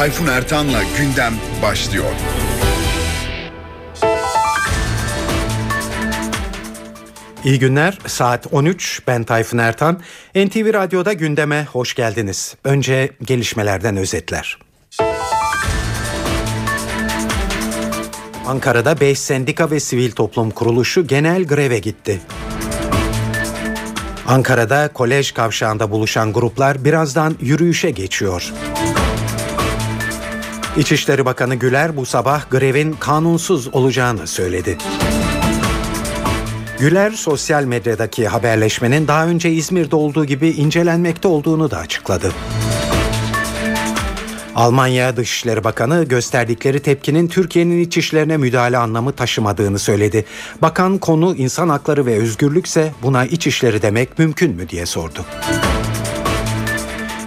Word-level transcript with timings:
Tayfun 0.00 0.26
Ertan'la 0.26 0.82
gündem 0.98 1.34
başlıyor. 1.62 2.04
İyi 7.44 7.58
günler. 7.58 7.98
Saat 8.06 8.46
13. 8.52 9.02
Ben 9.06 9.24
Tayfun 9.24 9.58
Ertan. 9.58 10.00
NTV 10.34 10.74
Radyo'da 10.74 11.12
gündeme 11.12 11.64
hoş 11.72 11.94
geldiniz. 11.94 12.54
Önce 12.64 13.10
gelişmelerden 13.22 13.96
özetler. 13.96 14.58
Ankara'da 18.46 19.00
5 19.00 19.18
sendika 19.18 19.70
ve 19.70 19.80
sivil 19.80 20.10
toplum 20.10 20.50
kuruluşu 20.50 21.06
genel 21.06 21.44
greve 21.44 21.78
gitti. 21.78 22.20
Ankara'da 24.26 24.88
kolej 24.92 25.32
kavşağında 25.32 25.90
buluşan 25.90 26.32
gruplar 26.32 26.84
birazdan 26.84 27.36
yürüyüşe 27.40 27.90
geçiyor. 27.90 28.52
İçişleri 30.76 31.24
Bakanı 31.24 31.54
Güler 31.54 31.96
bu 31.96 32.06
sabah 32.06 32.50
grevin 32.50 32.92
kanunsuz 32.92 33.68
olacağını 33.74 34.26
söyledi. 34.26 34.78
Güler 36.78 37.10
sosyal 37.10 37.64
medyadaki 37.64 38.28
haberleşmenin 38.28 39.08
daha 39.08 39.26
önce 39.26 39.50
İzmir'de 39.50 39.96
olduğu 39.96 40.24
gibi 40.24 40.48
incelenmekte 40.48 41.28
olduğunu 41.28 41.70
da 41.70 41.78
açıkladı. 41.78 42.32
Almanya 44.54 45.16
Dışişleri 45.16 45.64
Bakanı 45.64 46.04
gösterdikleri 46.04 46.80
tepkinin 46.80 47.28
Türkiye'nin 47.28 47.80
iç 47.80 47.96
işlerine 47.96 48.36
müdahale 48.36 48.78
anlamı 48.78 49.12
taşımadığını 49.12 49.78
söyledi. 49.78 50.24
Bakan 50.62 50.98
konu 50.98 51.34
insan 51.36 51.68
hakları 51.68 52.06
ve 52.06 52.14
özgürlükse 52.16 52.92
buna 53.02 53.24
iç 53.24 53.46
işleri 53.46 53.82
demek 53.82 54.18
mümkün 54.18 54.56
mü 54.56 54.68
diye 54.68 54.86
sordu. 54.86 55.24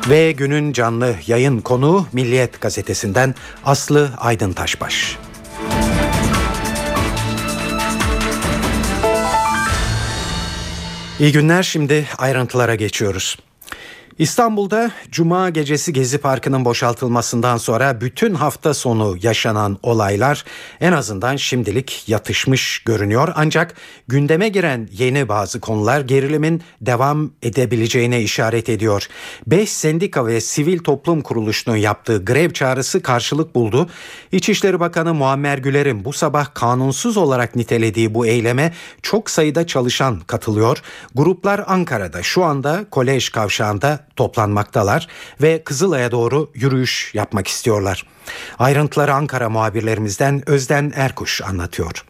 Ve 0.10 0.32
günün 0.32 0.74
canlı 0.74 1.16
yayın 1.28 1.62
konuğu 1.62 2.06
Milliyet 2.14 2.62
gazetesinden 2.62 3.36
Aslı 3.66 4.12
Aydın 4.18 4.54
Taşbaş. 4.54 5.18
İyi 11.20 11.32
günler 11.32 11.64
şimdi 11.64 12.08
ayrıntılara 12.18 12.76
geçiyoruz. 12.76 13.38
İstanbul'da 14.20 14.92
Cuma 15.12 15.50
gecesi 15.50 15.94
Gezi 15.94 16.18
Parkı'nın 16.18 16.66
boşaltılmasından 16.66 17.58
sonra 17.58 18.02
bütün 18.02 18.34
hafta 18.34 18.74
sonu 18.74 19.18
yaşanan 19.22 19.78
olaylar 19.84 20.46
en 20.82 20.92
azından 20.92 21.36
şimdilik 21.36 22.10
yatışmış 22.10 22.84
görünüyor. 22.86 23.34
Ancak 23.36 23.76
gündeme 24.08 24.50
giren 24.50 24.90
yeni 24.92 25.30
bazı 25.30 25.60
konular 25.60 26.02
gerilimin 26.02 26.62
devam 26.82 27.32
edebileceğine 27.44 28.22
işaret 28.22 28.70
ediyor. 28.70 29.08
5 29.48 29.70
sendika 29.70 30.26
ve 30.26 30.42
sivil 30.42 30.80
toplum 30.80 31.22
kuruluşunun 31.22 31.76
yaptığı 31.76 32.26
grev 32.26 32.50
çağrısı 32.50 33.02
karşılık 33.02 33.56
buldu. 33.56 33.90
İçişleri 34.32 34.80
Bakanı 34.80 35.14
Muammer 35.14 35.58
Güler'in 35.58 36.06
bu 36.06 36.14
sabah 36.14 36.54
kanunsuz 36.54 37.18
olarak 37.18 37.56
nitelediği 37.56 38.14
bu 38.14 38.26
eyleme 38.26 38.74
çok 39.02 39.30
sayıda 39.30 39.68
çalışan 39.68 40.20
katılıyor. 40.20 40.82
Gruplar 41.16 41.64
Ankara'da 41.68 42.24
şu 42.24 42.44
anda 42.44 42.86
kolej 42.92 43.30
kavşağında 43.30 44.04
toplanmaktalar 44.16 45.08
ve 45.42 45.64
Kızılay'a 45.64 46.12
doğru 46.12 46.50
yürüyüş 46.54 47.16
yapmak 47.16 47.48
istiyorlar. 47.48 48.04
Ayrıntıları 48.60 49.14
Ankara 49.14 49.50
muhabirlerimizden 49.50 50.42
Özden 50.48 50.92
Erkuş 50.96 51.42
anlatıyor. 51.42 52.04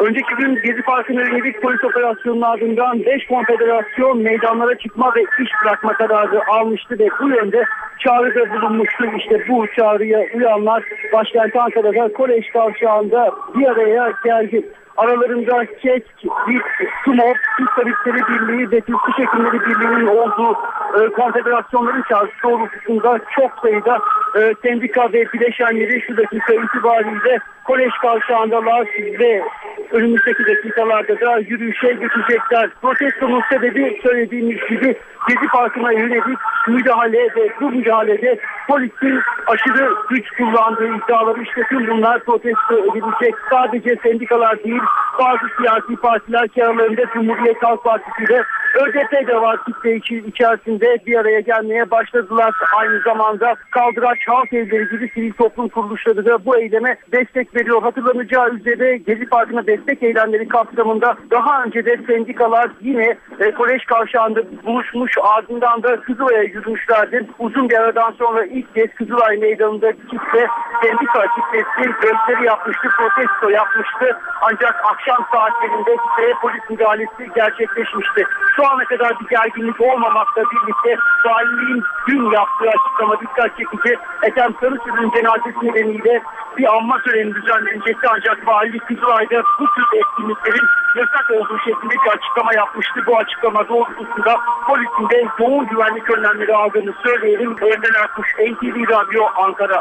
Önceki 0.00 0.34
gün 0.38 0.54
Gezi 0.62 0.82
Parkı'na 0.82 1.20
yönelik 1.20 1.62
polis 1.62 1.84
operasyonunun 1.84 2.42
ardından 2.42 3.04
5 3.06 3.26
konfederasyon 3.26 4.22
meydanlara 4.22 4.78
çıkma 4.78 5.14
ve 5.14 5.22
iş 5.22 5.50
bırakma 5.64 5.92
kararı 5.92 6.40
almıştı 6.48 6.98
ve 6.98 7.08
bu 7.20 7.28
yönde 7.28 7.64
çağrıda 7.98 8.52
bulunmuştu. 8.52 9.04
İşte 9.18 9.48
bu 9.48 9.66
çağrıya 9.76 10.20
uyanlar 10.34 10.82
başkent 11.12 11.56
Ankara'da 11.56 12.12
kolej 12.12 12.50
kavşağında 12.52 13.32
bir 13.54 13.66
araya 13.66 14.12
geldi. 14.24 14.68
Aralarında 14.98 15.66
KESK, 15.66 16.24
BİT, 16.48 16.62
TUMOP, 17.04 17.36
Türk 17.58 17.76
Tabipleri 17.76 18.22
Birliği 18.28 18.70
ve 18.70 18.80
Türk 18.80 18.98
Diş 19.06 19.18
Birliği'nin 19.66 20.06
olduğu 20.06 20.52
e, 21.00 21.08
konfederasyonların 21.12 22.04
çağrısı 22.08 22.32
doğrultusunda 22.44 23.18
çok 23.36 23.50
sayıda 23.62 23.98
e, 24.36 24.54
sendika 24.62 25.12
ve 25.12 25.24
bileşenleri 25.32 26.00
şu 26.00 26.16
dakika 26.16 26.54
itibariyle 26.54 27.38
kolej 27.64 27.92
kavşağındalar 28.02 28.86
ve 29.20 29.42
önümüzdeki 29.90 30.46
dakikalarda 30.46 31.20
da 31.20 31.38
yürüyüşe 31.38 31.88
geçecekler. 31.92 32.70
Protestonun 32.82 33.42
sebebi 33.50 34.00
söylediğimiz 34.02 34.58
gibi 34.68 34.96
Gezi 35.28 35.46
Parkı'na 35.52 35.92
yönelik 35.92 36.38
müdahale 36.68 37.18
ve 37.36 37.48
bu 37.60 37.70
müdahalede 37.70 38.38
polisin 38.68 39.20
aşırı 39.46 39.94
güç 40.10 40.30
kullandığı 40.30 40.96
iddiaları 40.96 41.42
işte 41.42 41.62
tüm 41.68 41.86
bunlar 41.86 42.24
protesto 42.24 42.78
edilecek. 42.78 43.34
Sadece 43.50 43.96
sendikalar 44.02 44.64
değil 44.64 44.82
bazı 45.18 45.46
siyasi 45.58 45.96
partiler 46.02 46.48
ki 46.48 46.64
aralarında 46.64 47.02
Cumhuriyet 47.14 47.62
Halk 47.62 47.84
Partisi 47.84 48.24
ile 48.24 48.42
ÖDP 48.74 49.28
de 49.28 49.40
var 49.40 49.58
kitle 49.64 49.96
içerisinde 50.28 50.98
bir 51.06 51.18
araya 51.18 51.40
gelmeye 51.40 51.90
başladılar. 51.90 52.54
Aynı 52.76 53.00
zamanda 53.00 53.54
Kaldıraç 53.70 54.18
Halk 54.26 54.52
Evleri 54.52 54.88
gibi 54.88 55.10
sivil 55.14 55.32
toplum 55.32 55.68
kuruluşları 55.68 56.24
da 56.26 56.44
bu 56.44 56.58
eyleme 56.58 56.96
destek 57.12 57.56
veriyor. 57.56 57.82
Hatırlanacağı 57.82 58.50
üzere 58.50 58.96
Gezi 58.96 59.26
Parkı'na 59.26 59.66
destek 59.66 60.02
eylemleri 60.02 60.48
kapsamında 60.48 61.16
daha 61.30 61.64
önce 61.64 61.84
de 61.84 61.98
sendikalar 62.06 62.70
yine 62.80 63.16
e, 63.40 63.50
kolej 63.50 63.84
kavşağında 63.84 64.40
buluşmuş 64.66 65.12
ardından 65.22 65.82
da 65.82 66.00
Kızılay'a 66.00 66.42
yürümüşlerdi. 66.42 67.26
Uzun 67.38 67.68
bir 67.68 67.74
aradan 67.74 68.14
sonra 68.18 68.44
ilk 68.44 68.74
kez 68.74 68.94
Kızılay 68.94 69.36
Meydanı'nda 69.36 69.92
kitle 69.92 70.46
sendika 70.82 71.26
kitlesi 71.36 71.90
gösteri 72.00 72.46
yapmıştı, 72.46 72.88
protesto 72.96 73.48
yapmıştı. 73.48 74.18
Ancak 74.40 74.74
akşam 74.92 75.26
saatlerinde 75.32 75.96
kitleye 75.96 76.34
polis 76.42 76.70
müdahalesi 76.70 77.34
gerçekleşmişti. 77.34 78.24
Şu 78.58 78.66
ana 78.66 78.84
kadar 78.84 79.20
bir 79.20 79.28
gerginlik 79.28 79.80
olmamakla 79.80 80.42
birlikte 80.42 80.96
valiliğin 81.24 81.84
dün 82.08 82.30
yaptığı 82.30 82.68
açıklama 82.68 83.20
dikkat 83.20 83.50
çekici. 83.58 83.98
Ethem 84.22 84.54
Sarısül'ün 84.60 85.10
cenazesi 85.10 85.58
nedeniyle 85.62 86.22
bir 86.56 86.76
anma 86.76 86.98
töreni 87.02 87.34
düzenlenecekti 87.34 88.08
ancak 88.14 88.48
valilik 88.48 88.86
Kızılay'da 88.88 89.42
bu 89.58 89.66
tür 89.74 89.84
etkinliklerin 89.98 90.66
yasak 90.96 91.30
olduğu 91.30 91.58
şeklinde 91.58 91.94
bir 92.04 92.10
açıklama 92.10 92.54
yapmıştı. 92.54 93.00
Bu 93.06 93.18
açıklama 93.18 93.68
doğrultusunda 93.68 94.36
polisin 94.66 95.08
de 95.10 95.24
yoğun 95.38 95.66
güvenlik 95.66 96.10
önlemleri 96.10 96.54
aldığını 96.54 96.94
söyleyelim. 97.02 97.56
Önden 97.60 98.02
Erkuş, 98.02 98.34
NTV 98.38 98.76
Radyo 98.90 99.24
Ankara. 99.36 99.80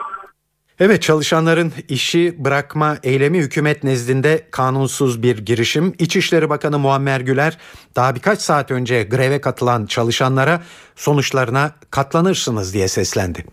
Evet 0.80 1.02
çalışanların 1.02 1.74
işi 1.90 2.46
bırakma 2.46 2.98
eylemi 3.04 3.38
hükümet 3.38 3.84
nezdinde 3.84 4.42
kanunsuz 4.52 5.24
bir 5.24 5.38
girişim. 5.38 5.94
İçişleri 6.00 6.50
Bakanı 6.50 6.80
Muammer 6.80 7.20
Güler 7.20 7.58
daha 7.96 8.16
birkaç 8.16 8.42
saat 8.42 8.72
önce 8.72 9.04
greve 9.04 9.42
katılan 9.42 9.86
çalışanlara 9.86 10.62
sonuçlarına 10.96 11.72
katlanırsınız 11.92 12.74
diye 12.74 12.88
seslendi. 12.88 13.46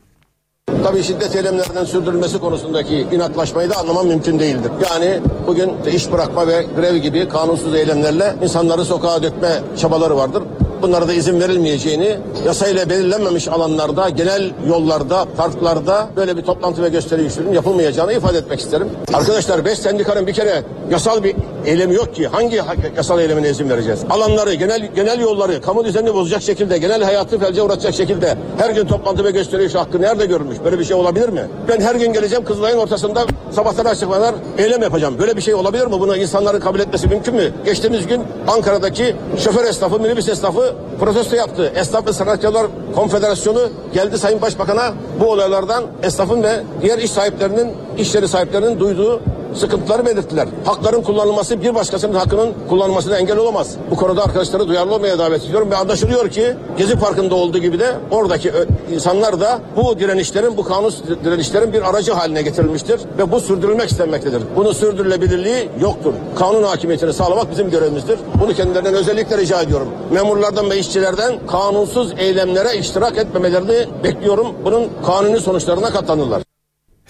Tabii 0.82 1.02
şiddet 1.02 1.36
eylemlerinin 1.36 1.84
sürdürülmesi 1.84 2.38
konusundaki 2.38 3.06
inatlaşmayı 3.12 3.70
da 3.70 3.76
anlamam 3.76 4.06
mümkün 4.06 4.38
değildir. 4.38 4.72
Yani 4.90 5.20
bugün 5.46 5.72
iş 5.92 6.12
bırakma 6.12 6.46
ve 6.46 6.66
grev 6.76 6.96
gibi 6.96 7.28
kanunsuz 7.28 7.74
eylemlerle 7.74 8.34
insanları 8.42 8.84
sokağa 8.84 9.22
dökme 9.22 9.62
çabaları 9.80 10.16
vardır 10.16 10.42
bunlara 10.84 11.08
da 11.08 11.12
izin 11.12 11.40
verilmeyeceğini, 11.40 12.16
yasayla 12.46 12.90
belirlenmemiş 12.90 13.48
alanlarda, 13.48 14.08
genel 14.08 14.50
yollarda, 14.68 15.26
parklarda 15.36 16.08
böyle 16.16 16.36
bir 16.36 16.42
toplantı 16.42 16.82
ve 16.82 16.88
gösteri 16.88 17.20
yürüyüşünün 17.20 17.52
yapılmayacağını 17.52 18.12
ifade 18.12 18.38
etmek 18.38 18.60
isterim. 18.60 18.88
Arkadaşlar 19.14 19.64
beş 19.64 19.78
sendikanın 19.78 20.26
bir 20.26 20.32
kere 20.32 20.62
yasal 20.90 21.24
bir 21.24 21.36
eylemi 21.66 21.94
yok 21.94 22.14
ki. 22.14 22.26
Hangi 22.26 22.60
yasal 22.96 23.20
eylemine 23.20 23.50
izin 23.50 23.70
vereceğiz? 23.70 24.00
Alanları, 24.10 24.54
genel 24.54 24.90
genel 24.94 25.20
yolları, 25.20 25.60
kamu 25.60 25.84
düzenini 25.84 26.14
bozacak 26.14 26.42
şekilde, 26.42 26.78
genel 26.78 27.02
hayatı 27.02 27.38
felce 27.38 27.62
uğratacak 27.62 27.94
şekilde 27.94 28.36
her 28.58 28.70
gün 28.70 28.86
toplantı 28.86 29.24
ve 29.24 29.30
gösteri 29.30 29.64
yürüyüşü 29.64 29.78
hakkı 29.78 30.02
nerede 30.02 30.26
görülmüş? 30.26 30.58
Böyle 30.64 30.78
bir 30.78 30.84
şey 30.84 30.96
olabilir 30.96 31.28
mi? 31.28 31.46
Ben 31.68 31.80
her 31.80 31.94
gün 31.94 32.12
geleceğim 32.12 32.44
Kızılay'ın 32.44 32.78
ortasında 32.78 33.26
sabahtan 33.50 33.84
açıklamalar 33.84 34.34
eylem 34.58 34.82
yapacağım. 34.82 35.18
Böyle 35.18 35.36
bir 35.36 35.42
şey 35.42 35.54
olabilir 35.54 35.86
mi? 35.86 35.92
Bunu 35.92 36.16
insanların 36.16 36.60
kabul 36.60 36.80
etmesi 36.80 37.08
mümkün 37.08 37.34
mü? 37.34 37.52
Geçtiğimiz 37.64 38.06
gün 38.06 38.22
Ankara'daki 38.48 39.16
şoför 39.38 39.64
esnafı, 39.64 40.00
minibüs 40.00 40.28
esnafı 40.28 40.74
protesto 41.00 41.36
yaptı. 41.36 41.72
Esnaf 41.76 42.06
ve 42.06 42.12
Sanatçılar 42.12 42.66
Konfederasyonu 42.94 43.68
geldi 43.94 44.18
Sayın 44.18 44.42
Başbakan'a 44.42 44.92
bu 45.20 45.26
olaylardan 45.26 45.84
esnafın 46.02 46.42
ve 46.42 46.60
diğer 46.82 46.98
iş 46.98 47.10
sahiplerinin, 47.10 47.72
işleri 47.98 48.28
sahiplerinin 48.28 48.80
duyduğu 48.80 49.20
sıkıntıları 49.54 50.06
belirttiler. 50.06 50.48
Hakların 50.64 51.02
kullanılması 51.02 51.62
bir 51.62 51.74
başkasının 51.74 52.14
hakkının 52.14 52.52
kullanılmasına 52.68 53.18
engel 53.18 53.36
olamaz. 53.36 53.76
Bu 53.90 53.96
konuda 53.96 54.24
arkadaşları 54.24 54.68
duyarlı 54.68 54.94
olmaya 54.94 55.18
davet 55.18 55.44
ediyorum 55.44 55.70
ve 55.70 55.76
anlaşılıyor 55.76 56.30
ki 56.30 56.54
Gezi 56.78 56.96
Parkı'nda 56.96 57.34
olduğu 57.34 57.58
gibi 57.58 57.78
de 57.78 57.94
oradaki 58.10 58.52
insanlar 58.92 59.40
da 59.40 59.58
bu 59.76 59.98
direnişlerin, 59.98 60.56
bu 60.56 60.64
kanun 60.64 60.92
direnişlerin 61.24 61.72
bir 61.72 61.90
aracı 61.90 62.12
haline 62.12 62.42
getirilmiştir 62.42 63.00
ve 63.18 63.32
bu 63.32 63.40
sürdürülmek 63.40 63.90
istenmektedir. 63.90 64.42
Bunun 64.56 64.72
sürdürülebilirliği 64.72 65.68
yoktur. 65.80 66.14
Kanun 66.36 66.62
hakimiyetini 66.62 67.12
sağlamak 67.12 67.50
bizim 67.50 67.70
görevimizdir. 67.70 68.18
Bunu 68.40 68.54
kendilerinden 68.54 68.94
özellikle 68.94 69.38
rica 69.38 69.62
ediyorum. 69.62 69.88
Memurlardan 70.10 70.70
ve 70.70 70.78
işçilerden 70.78 71.46
kanunsuz 71.46 72.12
eylemlere 72.18 72.76
iştirak 72.76 73.18
etmemelerini 73.18 73.86
bekliyorum. 74.04 74.46
Bunun 74.64 74.88
kanuni 75.06 75.40
sonuçlarına 75.40 75.90
katlanırlar. 75.90 76.53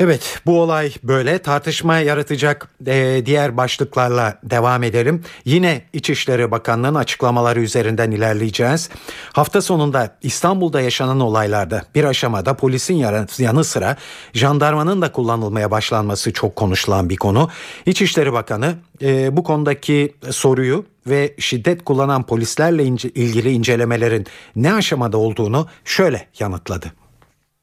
Evet 0.01 0.41
bu 0.47 0.61
olay 0.61 0.93
böyle 1.03 1.39
tartışma 1.39 1.99
yaratacak 1.99 2.69
e, 2.87 3.23
diğer 3.27 3.57
başlıklarla 3.57 4.39
devam 4.43 4.83
edelim. 4.83 5.25
Yine 5.45 5.83
İçişleri 5.93 6.51
Bakanlığı'nın 6.51 6.95
açıklamaları 6.95 7.61
üzerinden 7.61 8.11
ilerleyeceğiz. 8.11 8.91
Hafta 9.33 9.63
sonunda 9.63 10.17
İstanbul'da 10.23 10.81
yaşanan 10.81 11.21
olaylarda 11.21 11.83
bir 11.95 12.05
aşamada 12.05 12.55
polisin 12.55 12.95
yanı 13.39 13.65
sıra 13.65 13.97
jandarmanın 14.33 15.03
da 15.03 15.13
kullanılmaya 15.13 15.71
başlanması 15.71 16.33
çok 16.33 16.57
konuşulan 16.57 17.11
bir 17.11 17.17
konu. 17.17 17.51
İçişleri 17.87 18.33
Bakanı 18.33 18.75
e, 19.03 19.37
bu 19.37 19.43
konudaki 19.43 20.15
soruyu 20.31 20.85
ve 21.07 21.35
şiddet 21.39 21.85
kullanan 21.85 22.23
polislerle 22.23 22.85
ince, 22.85 23.09
ilgili 23.11 23.53
incelemelerin 23.53 24.27
ne 24.57 24.75
aşamada 24.75 25.19
olduğunu 25.19 25.67
şöyle 25.85 26.29
yanıtladı. 26.39 27.04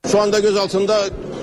Şu 0.07 0.21
anda 0.21 0.39
gözaltında 0.39 0.97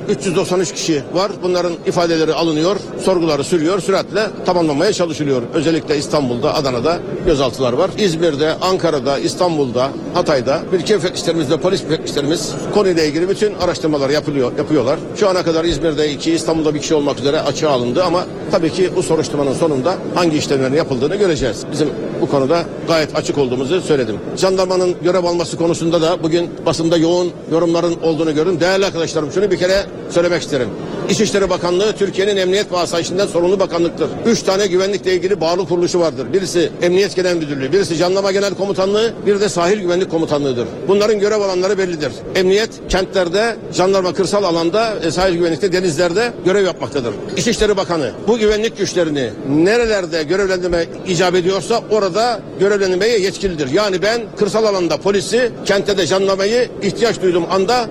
393 0.09 0.73
kişi 0.73 1.03
var. 1.15 1.33
Bunların 1.43 1.73
ifadeleri 1.87 2.35
alınıyor, 2.35 2.77
sorguları 3.05 3.45
sürüyor, 3.45 3.81
süratle 3.81 4.27
tamamlanmaya 4.47 4.93
çalışılıyor. 4.93 5.43
Özellikle 5.55 5.99
İstanbul'da, 5.99 6.55
Adana'da 6.55 6.99
gözaltılar 7.27 7.73
var. 7.73 7.91
İzmir'de, 7.99 8.55
Ankara'da, 8.55 9.19
İstanbul'da, 9.19 9.91
Hatay'da 10.15 10.63
bir 10.73 10.81
iki 10.81 10.95
müfettişlerimiz 10.95 11.51
ve 11.51 11.57
polis 11.57 11.83
müfettişlerimiz 11.83 12.55
konuyla 12.75 13.05
ilgili 13.05 13.29
bütün 13.29 13.55
araştırmalar 13.55 14.11
yapılıyor, 14.11 14.53
yapıyorlar. 14.59 14.99
Şu 15.17 15.29
ana 15.29 15.43
kadar 15.43 15.65
İzmir'de 15.65 16.13
iki, 16.13 16.33
İstanbul'da 16.33 16.75
bir 16.75 16.81
kişi 16.81 16.95
olmak 16.95 17.21
üzere 17.21 17.41
açığa 17.41 17.71
alındı 17.71 18.05
ama 18.05 18.25
tabii 18.51 18.73
ki 18.73 18.91
bu 18.97 19.03
soruşturmanın 19.03 19.55
sonunda 19.55 19.95
hangi 20.15 20.37
işlemlerin 20.37 20.75
yapıldığını 20.75 21.17
göreceğiz. 21.17 21.65
Bizim 21.73 21.89
bu 22.21 22.29
konuda 22.29 22.65
gayet 22.89 23.17
açık 23.17 23.39
olduğumuzu 23.39 23.81
söyledim. 23.81 24.17
Jandarmanın 24.37 24.95
görev 25.03 25.25
alması 25.25 25.57
konusunda 25.57 26.03
da 26.03 26.23
bugün 26.23 26.51
basında 26.67 26.97
yoğun 26.97 27.31
yorumların 27.53 27.97
olduğunu 28.03 28.35
gördüm 28.35 28.48
ediyorum. 28.49 28.61
Değerli 28.61 28.87
arkadaşlarım 28.87 29.33
şunu 29.33 29.51
bir 29.51 29.59
kere 29.59 29.87
söylemek 30.11 30.43
isterim. 30.43 30.69
İçişleri 31.11 31.51
Bakanlığı 31.51 31.93
Türkiye'nin 31.93 32.37
emniyet 32.37 32.73
ve 32.73 33.27
sorumlu 33.27 33.61
bakanlıktır. 33.61 34.09
Üç 34.27 34.43
tane 34.43 34.67
güvenlikle 34.67 35.15
ilgili 35.15 35.41
bağlı 35.41 35.69
kuruluşu 35.69 36.01
vardır. 36.01 36.33
Birisi 36.33 36.73
Emniyet 36.83 37.17
Genel 37.17 37.37
Müdürlüğü, 37.37 37.73
birisi 37.73 37.95
Jandarma 37.95 38.33
Genel 38.33 38.55
Komutanlığı, 38.55 39.13
bir 39.27 39.41
de 39.41 39.49
Sahil 39.49 39.81
Güvenlik 39.81 40.11
Komutanlığı'dır. 40.11 40.67
Bunların 40.89 41.19
görev 41.21 41.41
alanları 41.41 41.79
bellidir. 41.79 42.13
Emniyet 42.35 42.71
kentlerde, 42.89 43.57
jandarma 43.73 44.15
kırsal 44.15 44.45
alanda, 44.45 44.95
e, 45.05 45.11
sahil 45.11 45.35
güvenlikte, 45.35 45.73
denizlerde 45.73 46.33
görev 46.45 46.67
yapmaktadır. 46.67 47.15
İçişleri 47.37 47.77
Bakanı 47.77 48.11
bu 48.29 48.39
güvenlik 48.39 48.79
güçlerini 48.79 49.31
nerelerde 49.49 50.23
görevlendirme 50.23 50.87
icap 51.07 51.35
ediyorsa 51.35 51.83
orada 51.91 52.41
görevlendirmeye 52.61 53.19
yetkilidir. 53.19 53.71
Yani 53.73 54.03
ben 54.03 54.21
kırsal 54.37 54.65
alanda 54.65 54.97
polisi, 54.97 55.53
kentte 55.65 55.99
de 55.99 56.07
jandarmayı 56.07 56.69
ihtiyaç 56.83 57.23
duyduğum 57.23 57.45
anda 57.51 57.87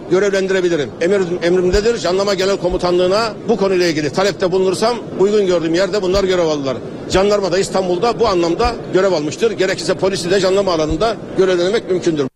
görevlendirebilirim. 0.48 0.90
Emir, 1.02 1.44
emrimdedir. 1.44 1.98
Jandarma 1.98 2.34
Genel 2.34 2.58
Komutanlığı 2.58 2.98
Bakanlığı'na 2.98 3.34
bu 3.50 3.58
konuyla 3.58 3.88
ilgili 3.88 4.10
talepte 4.10 4.52
bulunursam 4.52 4.98
uygun 5.20 5.46
gördüğüm 5.46 5.76
yerde 5.76 6.02
bunlar 6.02 6.24
görev 6.24 6.48
aldılar. 6.48 6.78
Jandarma 7.10 7.52
da 7.52 7.60
İstanbul'da 7.60 8.20
bu 8.20 8.28
anlamda 8.28 8.76
görev 8.94 9.12
almıştır. 9.12 9.52
Gerekirse 9.52 9.94
polisi 9.94 10.32
de 10.32 10.40
jandarma 10.40 10.74
alanında 10.74 11.16
görevlendirmek 11.38 11.92
mümkündür. 11.92 12.27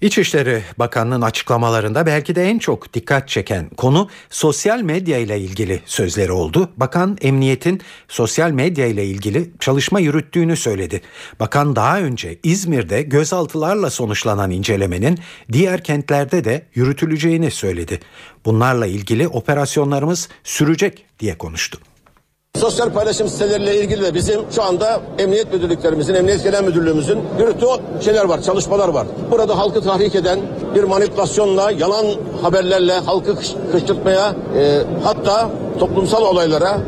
İçişleri 0.00 0.62
Bakanlığı'nın 0.78 1.22
açıklamalarında 1.22 2.06
belki 2.06 2.34
de 2.34 2.44
en 2.44 2.58
çok 2.58 2.94
dikkat 2.94 3.28
çeken 3.28 3.68
konu 3.76 4.08
sosyal 4.30 4.80
medya 4.80 5.18
ile 5.18 5.40
ilgili 5.40 5.82
sözleri 5.86 6.32
oldu. 6.32 6.70
Bakan 6.76 7.18
emniyetin 7.20 7.80
sosyal 8.08 8.50
medya 8.50 8.86
ile 8.86 9.04
ilgili 9.04 9.50
çalışma 9.60 10.00
yürüttüğünü 10.00 10.56
söyledi. 10.56 11.00
Bakan 11.40 11.76
daha 11.76 12.00
önce 12.00 12.38
İzmir'de 12.42 13.02
gözaltılarla 13.02 13.90
sonuçlanan 13.90 14.50
incelemenin 14.50 15.18
diğer 15.52 15.84
kentlerde 15.84 16.44
de 16.44 16.66
yürütüleceğini 16.74 17.50
söyledi. 17.50 18.00
Bunlarla 18.44 18.86
ilgili 18.86 19.28
operasyonlarımız 19.28 20.28
sürecek 20.44 21.04
diye 21.20 21.38
konuştu. 21.38 21.78
Sosyal 22.58 22.90
paylaşım 22.90 23.28
siteleriyle 23.28 23.80
ilgili 23.80 24.02
de 24.02 24.14
bizim 24.14 24.40
şu 24.50 24.62
anda 24.62 25.00
emniyet 25.18 25.52
müdürlüklerimizin, 25.52 26.14
emniyet 26.14 26.44
genel 26.44 26.64
müdürlüğümüzün 26.64 27.18
yürüttüğü 27.38 27.66
şeyler 28.04 28.24
var, 28.24 28.42
çalışmalar 28.42 28.88
var. 28.88 29.06
Burada 29.30 29.58
halkı 29.58 29.80
tahrik 29.80 30.14
eden 30.14 30.40
bir 30.74 30.84
manipülasyonla, 30.84 31.70
yalan 31.70 32.06
haberlerle 32.42 32.92
halkı 32.92 33.36
kışkırtmaya, 33.72 34.34
e, 34.58 34.82
hatta 35.04 35.50
toplumsal 35.78 36.22
olaylara 36.22 36.78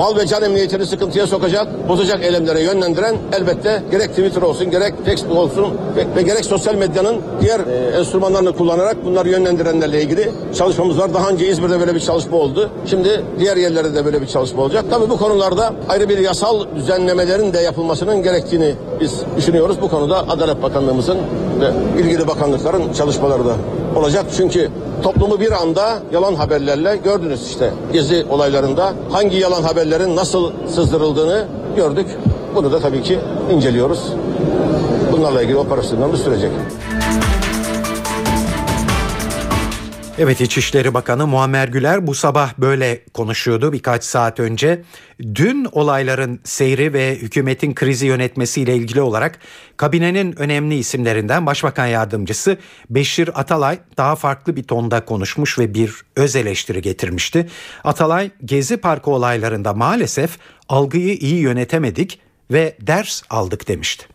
mal 0.00 0.16
ve 0.16 0.26
can 0.26 0.42
emniyetini 0.42 0.86
sıkıntıya 0.86 1.26
sokacak, 1.26 1.88
bozacak 1.88 2.24
eylemlere 2.24 2.62
yönlendiren 2.62 3.16
elbette 3.32 3.82
gerek 3.90 4.10
Twitter 4.10 4.42
olsun, 4.42 4.70
gerek 4.70 4.94
Facebook 5.06 5.38
olsun 5.38 5.66
ve, 5.96 6.16
ve 6.16 6.22
gerek 6.22 6.44
sosyal 6.44 6.74
medyanın 6.74 7.16
diğer 7.40 7.60
e, 7.60 7.98
enstrümanlarını 7.98 8.52
kullanarak 8.52 9.04
bunları 9.04 9.28
yönlendirenlerle 9.28 10.02
ilgili 10.02 10.32
çalışmamız 10.58 10.98
var. 10.98 11.14
Daha 11.14 11.28
önce 11.28 11.48
İzmir'de 11.48 11.80
böyle 11.80 11.94
bir 11.94 12.00
çalışma 12.00 12.36
oldu. 12.36 12.70
Şimdi 12.86 13.24
diğer 13.38 13.56
yerlerde 13.56 13.94
de 13.94 14.04
böyle 14.04 14.22
bir 14.22 14.26
çalışma 14.26 14.62
olacak. 14.62 14.84
Tabii 14.90 15.10
bu 15.10 15.16
konularda 15.16 15.72
ayrı 15.88 16.08
bir 16.08 16.18
yasal 16.18 16.66
düzenlemelerin 16.76 17.52
de 17.52 17.58
yapılmasının 17.58 18.22
gerektiğini 18.22 18.74
biz 19.00 19.20
düşünüyoruz. 19.36 19.76
Bu 19.82 19.88
konuda 19.88 20.28
Adalet 20.28 20.62
Bakanlığımızın 20.62 21.18
ve 21.60 22.00
ilgili 22.02 22.28
bakanlıkların 22.28 22.92
çalışmaları 22.92 23.44
da 23.46 23.54
olacak. 23.96 24.26
Çünkü 24.36 24.70
toplumu 25.02 25.40
bir 25.40 25.52
anda 25.52 25.98
yalan 26.12 26.34
haberlerle 26.34 26.96
gördünüz 26.96 27.46
işte 27.46 27.70
gezi 27.92 28.26
olaylarında 28.30 28.92
hangi 29.10 29.36
yalan 29.36 29.62
haberlerin 29.62 30.16
nasıl 30.16 30.52
sızdırıldığını 30.68 31.46
gördük. 31.76 32.06
Bunu 32.54 32.72
da 32.72 32.80
tabii 32.80 33.02
ki 33.02 33.18
inceliyoruz. 33.52 34.00
Bunlarla 35.12 35.42
ilgili 35.42 35.56
operasyonlarımız 35.56 36.22
sürecek. 36.22 36.50
Evet 40.22 40.40
İçişleri 40.40 40.94
Bakanı 40.94 41.26
Muammer 41.26 41.68
Güler 41.68 42.06
bu 42.06 42.14
sabah 42.14 42.58
böyle 42.58 43.04
konuşuyordu 43.14 43.72
birkaç 43.72 44.04
saat 44.04 44.40
önce. 44.40 44.82
Dün 45.34 45.66
olayların 45.72 46.40
seyri 46.44 46.92
ve 46.92 47.16
hükümetin 47.16 47.74
krizi 47.74 48.06
yönetmesiyle 48.06 48.76
ilgili 48.76 49.00
olarak 49.00 49.38
kabinenin 49.76 50.40
önemli 50.40 50.74
isimlerinden 50.74 51.46
Başbakan 51.46 51.86
Yardımcısı 51.86 52.56
Beşir 52.90 53.40
Atalay 53.40 53.78
daha 53.96 54.16
farklı 54.16 54.56
bir 54.56 54.62
tonda 54.62 55.04
konuşmuş 55.04 55.58
ve 55.58 55.74
bir 55.74 55.92
öz 56.16 56.36
eleştiri 56.36 56.82
getirmişti. 56.82 57.48
Atalay 57.84 58.30
Gezi 58.44 58.76
Parkı 58.76 59.10
olaylarında 59.10 59.72
maalesef 59.74 60.38
algıyı 60.68 61.14
iyi 61.14 61.40
yönetemedik 61.40 62.20
ve 62.50 62.76
ders 62.80 63.22
aldık 63.30 63.68
demişti. 63.68 64.06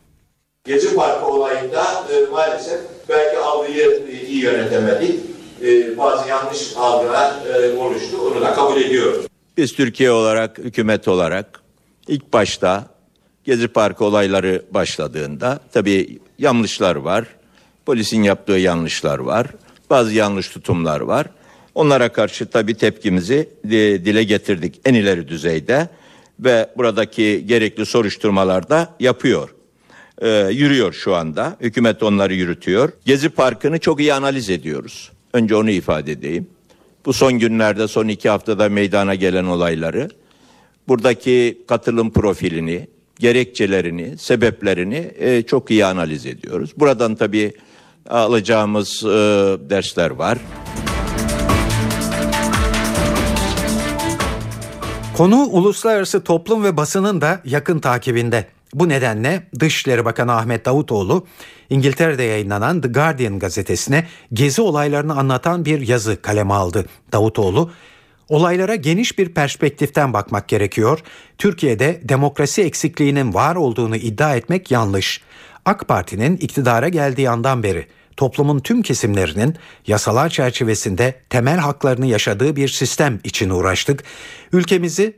Gezi 0.65 0.95
Parkı 0.95 1.25
olayında 1.25 1.83
e, 1.83 2.31
maalesef 2.31 2.79
belki 3.09 3.37
algıyı 3.37 4.03
iyi 4.29 4.43
yönetemedik 4.43 5.24
e, 5.65 5.97
bazı 5.97 6.29
yanlış 6.29 6.73
algılar 6.77 7.33
e, 7.45 7.77
oluştu. 7.77 8.17
Onu 8.21 8.41
da 8.41 8.53
kabul 8.53 8.81
ediyoruz. 8.81 9.25
Biz 9.57 9.73
Türkiye 9.73 10.11
olarak, 10.11 10.57
hükümet 10.57 11.07
olarak 11.07 11.61
ilk 12.07 12.33
başta 12.33 12.87
Gezi 13.43 13.67
Parkı 13.67 14.05
olayları 14.05 14.61
başladığında 14.71 15.59
tabii 15.73 16.19
yanlışlar 16.39 16.95
var. 16.95 17.25
Polisin 17.85 18.23
yaptığı 18.23 18.51
yanlışlar 18.53 19.19
var. 19.19 19.47
Bazı 19.89 20.13
yanlış 20.13 20.49
tutumlar 20.49 21.01
var. 21.01 21.27
Onlara 21.75 22.09
karşı 22.09 22.45
tabii 22.45 22.75
tepkimizi 22.75 23.49
dile 24.05 24.23
getirdik 24.23 24.81
en 24.85 24.93
ileri 24.93 25.27
düzeyde 25.27 25.89
ve 26.39 26.69
buradaki 26.77 27.43
gerekli 27.47 27.85
soruşturmalar 27.85 28.69
da 28.69 28.95
yapıyor. 28.99 29.49
Ee, 30.21 30.29
yürüyor 30.51 30.93
şu 30.93 31.15
anda. 31.15 31.57
Hükümet 31.61 32.03
onları 32.03 32.33
yürütüyor. 32.33 32.91
Gezi 33.05 33.29
Parkı'nı 33.29 33.79
çok 33.79 33.99
iyi 33.99 34.13
analiz 34.13 34.49
ediyoruz. 34.49 35.11
Önce 35.35 35.55
onu 35.55 35.69
ifade 35.69 36.11
edeyim. 36.11 36.47
Bu 37.05 37.13
son 37.13 37.33
günlerde, 37.39 37.87
son 37.87 38.07
iki 38.07 38.29
haftada 38.29 38.69
meydana 38.69 39.15
gelen 39.15 39.45
olayları, 39.45 40.09
buradaki 40.87 41.61
katılım 41.67 42.11
profilini, 42.11 42.87
gerekçelerini, 43.19 44.17
sebeplerini 44.17 45.11
e, 45.19 45.41
çok 45.41 45.71
iyi 45.71 45.85
analiz 45.85 46.25
ediyoruz. 46.25 46.71
Buradan 46.77 47.15
tabii 47.15 47.53
alacağımız 48.09 49.03
e, 49.03 49.07
dersler 49.69 50.09
var. 50.09 50.37
Konu 55.17 55.35
uluslararası 55.35 56.23
toplum 56.23 56.63
ve 56.63 56.77
basının 56.77 57.21
da 57.21 57.41
yakın 57.45 57.79
takibinde. 57.79 58.54
Bu 58.75 58.89
nedenle 58.89 59.43
Dışişleri 59.59 60.05
Bakanı 60.05 60.33
Ahmet 60.33 60.65
Davutoğlu 60.65 61.27
İngiltere'de 61.69 62.23
yayınlanan 62.23 62.81
The 62.81 62.87
Guardian 62.87 63.39
gazetesine 63.39 64.07
gezi 64.33 64.61
olaylarını 64.61 65.17
anlatan 65.17 65.65
bir 65.65 65.87
yazı 65.87 66.21
kaleme 66.21 66.53
aldı. 66.53 66.85
Davutoğlu 67.11 67.71
Olaylara 68.29 68.75
geniş 68.75 69.17
bir 69.19 69.29
perspektiften 69.29 70.13
bakmak 70.13 70.47
gerekiyor. 70.47 70.99
Türkiye'de 71.37 72.01
demokrasi 72.03 72.61
eksikliğinin 72.61 73.33
var 73.33 73.55
olduğunu 73.55 73.95
iddia 73.95 74.35
etmek 74.35 74.71
yanlış. 74.71 75.21
AK 75.65 75.87
Parti'nin 75.87 76.37
iktidara 76.37 76.89
geldiği 76.89 77.29
andan 77.29 77.63
beri 77.63 77.87
toplumun 78.17 78.59
tüm 78.59 78.81
kesimlerinin 78.81 79.55
yasalar 79.87 80.29
çerçevesinde 80.29 81.15
temel 81.29 81.57
haklarını 81.57 82.05
yaşadığı 82.05 82.55
bir 82.55 82.67
sistem 82.67 83.19
için 83.23 83.49
uğraştık. 83.49 84.03
Ülkemizi 84.53 85.17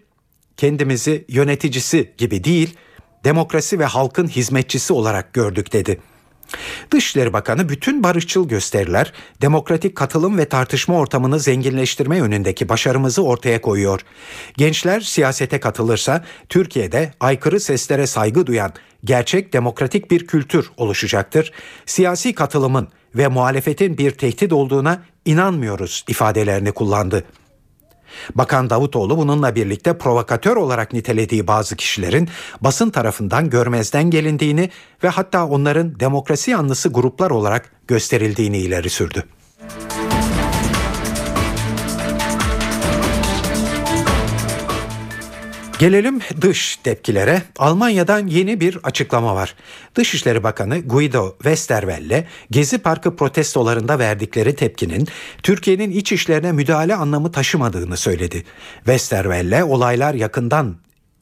kendimizi 0.57 1.25
yöneticisi 1.29 2.13
gibi 2.17 2.43
değil, 2.43 2.75
demokrasi 3.27 3.79
ve 3.79 3.85
halkın 3.85 4.27
hizmetçisi 4.27 4.93
olarak 4.93 5.33
gördük 5.33 5.73
dedi. 5.73 5.99
Dışişleri 6.91 7.33
Bakanı 7.33 7.69
bütün 7.69 8.03
barışçıl 8.03 8.47
gösteriler, 8.47 9.13
demokratik 9.41 9.95
katılım 9.95 10.37
ve 10.37 10.45
tartışma 10.49 10.95
ortamını 10.95 11.39
zenginleştirme 11.39 12.17
yönündeki 12.17 12.69
başarımızı 12.69 13.23
ortaya 13.23 13.61
koyuyor. 13.61 14.01
Gençler 14.57 14.99
siyasete 14.99 15.59
katılırsa 15.59 16.23
Türkiye'de 16.49 17.11
aykırı 17.19 17.59
seslere 17.59 18.07
saygı 18.07 18.47
duyan 18.47 18.73
gerçek 19.03 19.53
demokratik 19.53 20.11
bir 20.11 20.27
kültür 20.27 20.71
oluşacaktır. 20.77 21.51
Siyasi 21.85 22.33
katılımın 22.33 22.87
ve 23.15 23.27
muhalefetin 23.27 23.97
bir 23.97 24.11
tehdit 24.11 24.53
olduğuna 24.53 25.01
inanmıyoruz 25.25 26.05
ifadelerini 26.07 26.71
kullandı. 26.71 27.23
Bakan 28.35 28.69
Davutoğlu 28.69 29.17
bununla 29.17 29.55
birlikte 29.55 29.97
provokatör 29.97 30.55
olarak 30.55 30.93
nitelediği 30.93 31.47
bazı 31.47 31.75
kişilerin 31.75 32.29
basın 32.61 32.89
tarafından 32.89 33.49
görmezden 33.49 34.09
gelindiğini 34.09 34.69
ve 35.03 35.07
hatta 35.09 35.47
onların 35.47 35.99
demokrasi 35.99 36.51
yanlısı 36.51 36.89
gruplar 36.89 37.31
olarak 37.31 37.71
gösterildiğini 37.87 38.57
ileri 38.57 38.89
sürdü. 38.89 39.23
Gelelim 45.79 46.19
dış 46.41 46.77
tepkilere. 46.77 47.41
Almanya'dan 47.57 48.27
yeni 48.27 48.59
bir 48.59 48.77
açıklama 48.83 49.35
var. 49.35 49.55
Dışişleri 49.95 50.43
Bakanı 50.43 50.79
Guido 50.79 51.35
Westerwelle, 51.37 52.27
Gezi 52.51 52.77
Parkı 52.77 53.15
protestolarında 53.15 53.99
verdikleri 53.99 54.55
tepkinin 54.55 55.07
Türkiye'nin 55.43 55.91
iç 55.91 56.11
işlerine 56.11 56.51
müdahale 56.51 56.95
anlamı 56.95 57.31
taşımadığını 57.31 57.97
söyledi. 57.97 58.43
Westerwelle 58.75 59.63
olaylar 59.63 60.13
yakından 60.13 60.75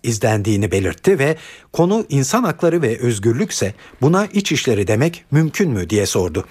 izlendiğini 0.04 0.72
belirtti 0.72 1.20
ve 1.20 1.38
konu 1.74 2.06
insan 2.10 2.44
hakları 2.44 2.82
ve 2.82 3.00
özgürlükse 3.00 3.74
buna 4.02 4.26
iç 4.26 4.52
işleri 4.52 4.88
demek 4.88 5.26
mümkün 5.32 5.72
mü 5.72 5.90
diye 5.90 6.06
sordu. 6.06 6.46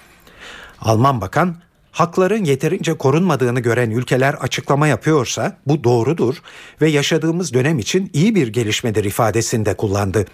Alman 0.81 1.21
bakan 1.21 1.64
hakların 1.95 2.43
yeterince 2.43 2.93
korunmadığını 2.93 3.59
gören 3.59 3.89
ülkeler 3.89 4.33
açıklama 4.33 4.87
yapıyorsa 4.87 5.57
bu 5.65 5.83
doğrudur 5.83 6.35
ve 6.81 6.89
yaşadığımız 6.89 7.53
dönem 7.53 7.79
için 7.79 8.09
iyi 8.13 8.35
bir 8.35 8.47
gelişmedir 8.47 9.03
ifadesinde 9.03 9.73
kullandı. 9.73 10.25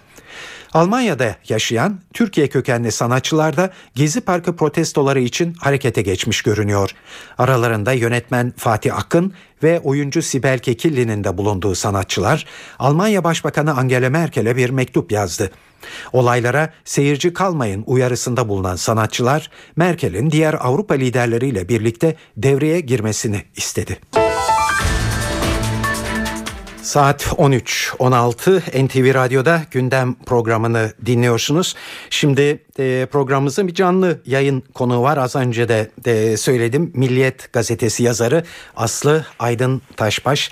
Almanya'da 0.74 1.36
yaşayan 1.48 2.00
Türkiye 2.12 2.48
kökenli 2.48 2.92
sanatçılar 2.92 3.56
da 3.56 3.70
Gezi 3.94 4.20
Parkı 4.20 4.56
protestoları 4.56 5.20
için 5.20 5.54
harekete 5.54 6.02
geçmiş 6.02 6.42
görünüyor. 6.42 6.90
Aralarında 7.38 7.92
yönetmen 7.92 8.52
Fatih 8.56 8.96
Akın 8.96 9.32
ve 9.62 9.80
oyuncu 9.80 10.22
Sibel 10.22 10.58
Kekilli'nin 10.58 11.24
de 11.24 11.38
bulunduğu 11.38 11.74
sanatçılar 11.74 12.46
Almanya 12.78 13.24
Başbakanı 13.24 13.76
Angela 13.76 14.10
Merkel'e 14.10 14.56
bir 14.56 14.70
mektup 14.70 15.12
yazdı. 15.12 15.50
Olaylara 16.12 16.72
seyirci 16.84 17.32
kalmayın 17.32 17.84
uyarısında 17.86 18.48
bulunan 18.48 18.76
sanatçılar 18.76 19.50
Merkel'in 19.76 20.30
diğer 20.30 20.54
Avrupa 20.60 20.94
liderleriyle 20.94 21.68
birlikte 21.68 22.16
devreye 22.36 22.80
girmesini 22.80 23.42
istedi. 23.56 23.98
Saat 26.82 27.26
13.16 27.26 28.86
NTV 28.86 29.14
Radyo'da 29.14 29.60
gündem 29.70 30.14
programını 30.14 30.92
dinliyorsunuz. 31.06 31.76
Şimdi 32.10 32.62
e, 32.78 33.06
programımızın 33.12 33.68
bir 33.68 33.74
canlı 33.74 34.20
yayın 34.26 34.60
konuğu 34.74 35.02
var. 35.02 35.16
Az 35.16 35.36
önce 35.36 35.68
de, 35.68 35.90
de 36.04 36.36
söyledim. 36.36 36.92
Milliyet 36.94 37.52
gazetesi 37.52 38.02
yazarı 38.02 38.44
Aslı 38.76 39.26
Aydın 39.38 39.82
Taşbaş. 39.96 40.50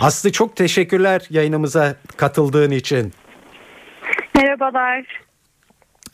Aslı 0.00 0.32
çok 0.32 0.56
teşekkürler 0.56 1.26
yayınımıza 1.30 1.96
katıldığın 2.16 2.70
için. 2.70 3.12
Merhabalar. 4.34 5.22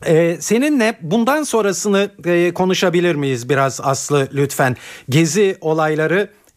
Ee, 0.07 0.37
seninle 0.41 0.99
bundan 1.01 1.43
sonrasını 1.43 2.11
e, 2.25 2.55
konuşabilir 2.55 3.15
miyiz 3.15 3.49
biraz 3.49 3.81
Aslı 3.81 4.29
lütfen? 4.35 4.77
Gezi 5.09 5.57
olayları 5.61 6.21
e, 6.21 6.48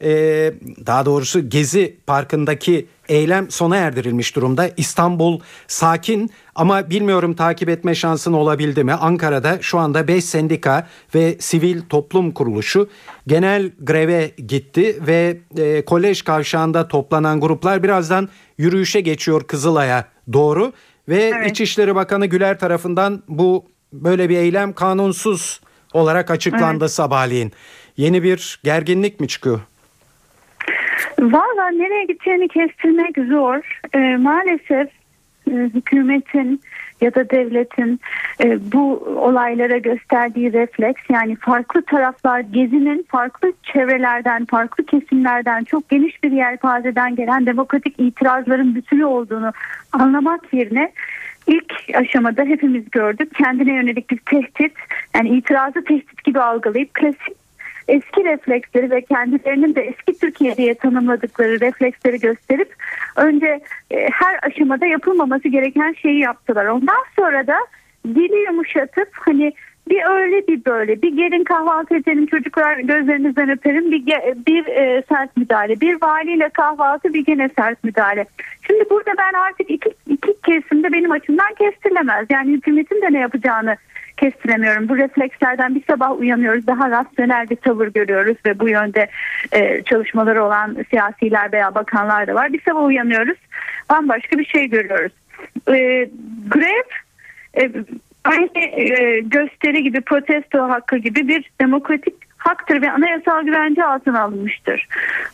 daha 0.86 1.06
doğrusu 1.06 1.50
Gezi 1.50 1.98
Parkı'ndaki 2.08 2.88
eylem 3.10 3.52
sona 3.52 3.78
erdirilmiş 3.78 4.36
durumda. 4.36 4.70
İstanbul 4.78 5.40
sakin 5.68 6.32
ama 6.56 6.90
bilmiyorum 6.90 7.34
takip 7.34 7.70
etme 7.70 7.96
şansın 7.96 8.34
olabildi 8.34 8.84
mi? 8.84 8.94
Ankara'da 8.94 9.58
şu 9.62 9.80
anda 9.80 10.08
5 10.08 10.26
sendika 10.26 10.88
ve 11.16 11.38
sivil 11.40 11.82
toplum 11.82 12.32
kuruluşu 12.32 12.90
genel 13.28 13.72
greve 13.80 14.32
gitti 14.48 14.98
ve 15.08 15.38
e, 15.58 15.86
kolej 15.86 16.22
kavşağında 16.22 16.88
toplanan 16.88 17.40
gruplar 17.40 17.84
birazdan 17.84 18.30
yürüyüşe 18.58 19.02
geçiyor 19.02 19.44
Kızılay'a 19.44 20.06
doğru. 20.34 20.74
Ve 21.10 21.32
evet. 21.36 21.52
İçişleri 21.52 21.96
Bakanı 21.96 22.26
Güler 22.26 22.60
tarafından 22.60 23.24
bu 23.28 23.66
böyle 23.94 24.30
bir 24.30 24.38
eylem 24.38 24.74
kanunsuz 24.74 25.62
olarak 25.94 26.32
açıklandı 26.32 26.84
evet. 26.84 26.92
sabahleyin. 26.92 27.52
Yeni 27.98 28.24
bir 28.24 28.60
gerginlik 28.64 29.20
mi 29.20 29.28
çıkıyor? 29.28 29.60
Valla 31.20 31.70
nereye 31.70 32.06
gideceğini 32.06 32.48
kestirmek 32.48 33.16
zor. 33.30 33.80
E, 33.94 34.18
maalesef 34.18 34.90
hükümetin 35.48 36.62
ya 37.02 37.16
da 37.16 37.30
devletin 37.30 38.00
e, 38.44 38.72
bu 38.72 38.94
olaylara 39.18 39.78
gösterdiği 39.78 40.54
refleks 40.54 41.02
yani 41.10 41.36
farklı 41.36 41.82
taraflar 41.82 42.40
gezinin 42.40 43.06
farklı 43.10 43.54
çevrelerden 43.64 44.46
farklı 44.46 44.86
kesimlerden 44.86 45.64
çok 45.64 45.90
geniş 45.90 46.24
bir 46.24 46.32
yelpazeden 46.32 47.16
gelen 47.16 47.46
demokratik 47.46 47.96
itirazların 48.00 48.76
bütünü 48.76 49.06
olduğunu 49.06 49.52
anlamak 49.92 50.54
yerine 50.54 50.92
ilk 51.48 51.74
aşamada 51.94 52.44
hepimiz 52.44 52.92
gördük 52.92 53.36
kendine 53.36 53.74
yönelik 53.74 54.10
bir 54.10 54.18
tehdit 54.18 54.74
yani 55.16 55.30
itirazı 55.30 55.84
tehdit 55.84 56.24
gibi 56.24 56.40
algılayıp 56.40 56.94
klasik 56.94 57.41
eski 57.92 58.24
refleksleri 58.24 58.92
ve 58.92 59.02
kendilerinin 59.02 59.76
de 59.76 59.82
eski 59.82 60.20
Türkiye 60.20 60.58
diye 60.58 60.76
tanımladıkları 60.76 61.60
refleksleri 61.60 62.20
gösterip 62.20 62.76
önce 63.16 63.62
e, 63.92 64.10
her 64.10 64.40
aşamada 64.44 64.86
yapılmaması 64.86 65.48
gereken 65.48 65.94
şeyi 65.94 66.20
yaptılar. 66.20 66.66
Ondan 66.66 67.04
sonra 67.16 67.48
da 67.48 67.56
dili 68.06 68.46
yumuşatıp 68.46 69.10
hani 69.14 69.54
bir 69.92 70.04
öyle 70.06 70.48
bir 70.48 70.66
böyle 70.66 71.02
bir 71.02 71.16
gelin 71.16 71.44
kahvaltı 71.44 71.96
edelim 71.96 72.26
çocuklar 72.26 72.78
gözlerinizden 72.78 73.50
öperim 73.50 73.92
bir, 73.92 74.06
bir 74.48 74.66
e, 74.68 75.04
sert 75.10 75.38
müdahale 75.38 75.82
bir 75.82 75.98
valiyle 76.02 76.50
kahvaltı 76.50 77.14
bir 77.14 77.26
gene 77.26 77.50
sert 77.58 77.84
müdahale. 77.84 78.26
Şimdi 78.68 78.90
burada 78.90 79.12
ben 79.18 79.34
artık 79.40 79.70
iki, 79.70 79.90
iki 80.10 80.36
kesimde 80.46 80.94
benim 80.94 81.12
açımdan 81.12 81.54
kestirilemez 81.60 82.26
yani 82.30 82.52
hükümetin 82.52 83.02
de 83.02 83.14
ne 83.14 83.20
yapacağını 83.20 83.76
kestiremiyorum. 84.18 84.90
Bu 84.90 84.98
reflekslerden 84.98 85.76
bir 85.76 85.84
sabah 85.90 86.20
uyanıyoruz. 86.20 86.68
Daha 86.68 86.90
rasyonel 86.90 87.50
bir 87.50 87.56
tavır 87.56 87.88
görüyoruz 87.88 88.38
ve 88.46 88.60
bu 88.60 88.70
yönde 88.70 89.08
e, 89.52 89.84
çalışmaları 89.84 90.44
olan 90.44 90.78
siyasiler 90.90 91.52
veya 91.52 91.76
bakanlar 91.76 92.28
da 92.28 92.36
var. 92.36 92.54
Bir 92.54 92.62
sabah 92.62 92.84
uyanıyoruz. 92.84 93.38
Bambaşka 93.90 94.38
bir 94.38 94.46
şey 94.46 94.68
görüyoruz. 94.68 95.12
E, 95.68 96.10
grev 96.50 96.88
e, 97.58 97.72
aynı 98.24 98.60
e, 98.60 99.20
gösteri 99.20 99.84
gibi 99.84 100.02
protesto 100.02 100.60
hakkı 100.60 100.98
gibi 100.98 101.28
bir 101.28 101.52
demokratik 101.62 102.14
haktır 102.38 102.82
ve 102.82 102.92
anayasal 102.92 103.44
güvence 103.44 103.84
altına 103.84 104.22
alınmıştır. 104.22 104.88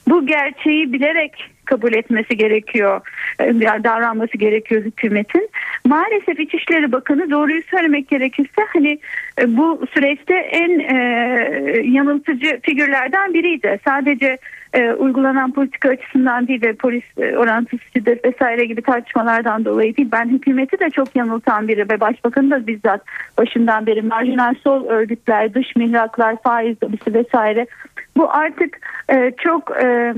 Bu 0.08 0.27
gerçeği 0.27 0.94
bilerek 0.94 1.51
kabul 1.67 1.93
etmesi 1.93 2.38
gerekiyor, 2.38 3.01
yani 3.39 3.83
davranması 3.83 4.38
gerekiyor 4.38 4.81
hükümetin. 4.83 5.50
Maalesef 5.86 6.39
İçişleri 6.39 6.91
Bakanı 6.91 7.31
doğruyu 7.31 7.62
söylemek 7.71 8.07
gerekirse 8.07 8.62
hani 8.74 9.00
e, 9.41 9.57
bu 9.57 9.86
süreçte 9.93 10.33
en 10.36 10.79
e, 10.79 10.97
yanıltıcı 11.83 12.59
figürlerden 12.62 13.33
biriydi. 13.33 13.79
Sadece 13.86 14.38
e, 14.74 14.91
uygulanan 14.93 15.51
politika 15.51 15.89
açısından 15.89 16.47
değil 16.47 16.62
ve 16.62 16.74
polis 16.74 17.03
e, 17.17 17.38
orantısı 17.38 17.83
şiddet 17.95 18.25
vesaire 18.25 18.65
gibi 18.65 18.81
tartışmalardan 18.81 19.65
dolayı 19.65 19.97
değil. 19.97 20.09
Ben 20.12 20.29
hükümeti 20.29 20.79
de 20.79 20.89
çok 20.89 21.15
yanıltan 21.15 21.67
biri 21.67 21.89
ve 21.89 22.00
başbakanı 22.00 22.51
da 22.51 22.67
bizzat 22.67 23.01
başından 23.38 23.86
beri 23.86 24.01
marjinal 24.01 24.55
sol 24.63 24.86
örgütler, 24.86 25.53
dış 25.53 25.75
mihraklar, 25.75 26.36
faiz 26.43 26.83
lobisi 26.83 27.13
vesaire 27.13 27.67
bu 28.17 28.33
artık 28.33 28.79
e, 29.09 29.31
çok 29.38 29.71
e, 29.83 30.13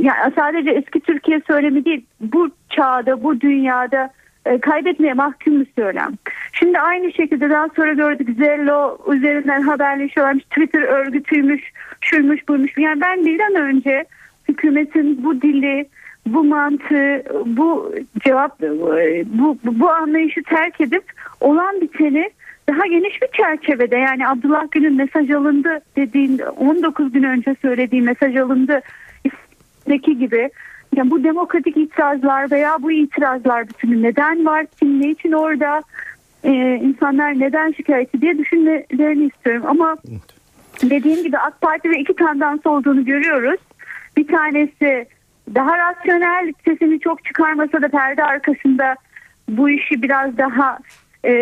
yani 0.00 0.32
sadece 0.36 0.70
eski 0.70 1.00
Türkiye 1.00 1.40
söylemi 1.46 1.84
değil 1.84 2.04
bu 2.20 2.48
çağda 2.70 3.22
bu 3.22 3.40
dünyada 3.40 4.10
e, 4.46 4.58
kaybetmeye 4.58 5.14
mahkum 5.14 5.60
bir 5.60 5.66
söylem. 5.78 6.12
Şimdi 6.52 6.80
aynı 6.80 7.12
şekilde 7.12 7.50
daha 7.50 7.68
sonra 7.76 7.92
gördük 7.92 8.28
Zello 8.38 8.98
üzerinden 9.14 9.62
haberleşiyorlarmış 9.62 10.44
Twitter 10.44 10.82
örgütüymüş 10.82 11.72
şuymuş 12.00 12.48
buymuş. 12.48 12.78
Yani 12.78 13.00
ben 13.00 13.26
birden 13.26 13.54
önce 13.54 14.04
hükümetin 14.48 15.24
bu 15.24 15.42
dili, 15.42 15.88
bu 16.26 16.44
mantığı, 16.44 17.22
bu 17.46 17.94
cevap, 18.24 18.60
bu, 19.24 19.58
bu 19.62 19.90
anlayışı 19.90 20.42
terk 20.42 20.80
edip 20.80 21.04
olan 21.40 21.80
biteni 21.80 22.30
daha 22.68 22.86
geniş 22.86 23.22
bir 23.22 23.28
çerçevede 23.36 23.96
yani 23.96 24.28
Abdullah 24.28 24.70
Gül'ün 24.70 24.96
mesaj 24.96 25.30
alındı 25.30 25.80
dediğin 25.96 26.38
19 26.38 27.12
gün 27.12 27.22
önce 27.22 27.56
söylediği 27.62 28.02
mesaj 28.02 28.36
alındı 28.36 28.80
deki 29.88 30.18
gibi 30.18 30.50
yani 30.96 31.10
bu 31.10 31.24
demokratik 31.24 31.76
itirazlar 31.76 32.50
veya 32.50 32.82
bu 32.82 32.92
itirazlar 32.92 33.68
bütünü 33.68 34.02
neden 34.02 34.46
var, 34.46 34.66
kim 34.80 35.00
ne 35.00 35.10
için 35.10 35.32
orada, 35.32 35.82
e, 36.44 36.52
insanlar 36.74 37.40
neden 37.40 37.72
şikayetçi 37.72 38.20
diye 38.20 38.38
düşünmelerini 38.38 39.26
istiyorum. 39.26 39.64
Ama 39.66 39.96
dediğim 40.82 41.22
gibi 41.22 41.38
AK 41.38 41.60
Parti 41.60 41.90
ve 41.90 42.00
iki 42.00 42.14
tendans 42.14 42.66
olduğunu 42.66 43.04
görüyoruz. 43.04 43.60
Bir 44.16 44.26
tanesi 44.26 45.06
daha 45.54 45.78
rasyonel 45.78 46.52
sesini 46.64 47.00
çok 47.00 47.24
çıkarmasa 47.24 47.82
da 47.82 47.88
perde 47.88 48.24
arkasında 48.24 48.96
bu 49.48 49.70
işi 49.70 50.02
biraz 50.02 50.38
daha 50.38 50.78
e, 51.24 51.32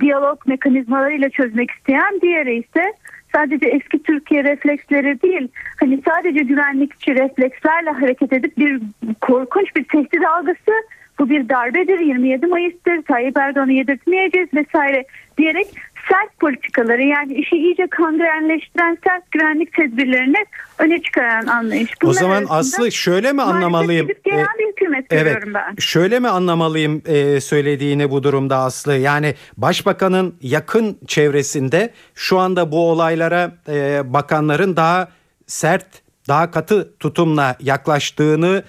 diyalog 0.00 0.46
mekanizmalarıyla 0.46 1.30
çözmek 1.30 1.70
isteyen 1.70 2.20
diğeri 2.22 2.56
ise 2.56 2.92
sadece 3.34 3.68
eski 3.68 4.02
Türkiye 4.02 4.44
refleksleri 4.44 5.22
değil 5.22 5.48
hani 5.80 6.00
sadece 6.08 6.40
güvenlikçi 6.40 7.14
reflekslerle 7.14 7.90
hareket 7.90 8.32
edip 8.32 8.58
bir 8.58 8.80
korkunç 9.20 9.76
bir 9.76 9.84
tehdit 9.84 10.26
algısı 10.26 10.72
bu 11.18 11.30
bir 11.30 11.48
darbedir 11.48 12.00
27 12.00 12.46
Mayıs'tır 12.46 13.02
Tayyip 13.02 13.36
Erdoğan'ı 13.36 13.72
yedirtmeyeceğiz 13.72 14.48
vesaire 14.54 15.04
diyerek 15.38 15.66
sert 16.08 16.40
politikaları 16.40 17.02
yani 17.02 17.34
işi 17.34 17.56
iyice 17.56 17.86
kangrenleştiren 17.86 18.98
sert 19.06 19.30
güvenlik 19.30 19.72
tedbirlerini 19.72 20.46
öne 20.78 21.02
çıkaran 21.02 21.46
anlayış. 21.46 21.90
Bunlar 22.02 22.10
o 22.10 22.14
zaman 22.14 22.46
Aslı 22.48 22.92
şöyle 22.92 23.32
mi 23.32 23.42
anlamalıyım? 23.42 24.08
Gelen 24.24 24.38
ee, 24.38 24.58
bir 24.58 24.68
hükümet 24.68 25.06
evet, 25.10 25.36
ben. 25.46 25.74
Şöyle 25.78 26.18
mi 26.18 26.28
anlamalıyım 26.28 27.02
e, 27.06 27.40
söylediğini 27.40 28.10
bu 28.10 28.22
durumda 28.22 28.56
Aslı? 28.56 28.96
Yani 28.96 29.34
başbakanın 29.56 30.34
yakın 30.42 30.98
çevresinde 31.06 31.90
şu 32.14 32.38
anda 32.38 32.72
bu 32.72 32.90
olaylara 32.90 33.52
e, 33.68 34.00
bakanların 34.12 34.76
daha 34.76 35.08
sert, 35.46 35.86
daha 36.28 36.50
katı 36.50 36.98
tutumla 36.98 37.56
yaklaştığını 37.60 38.62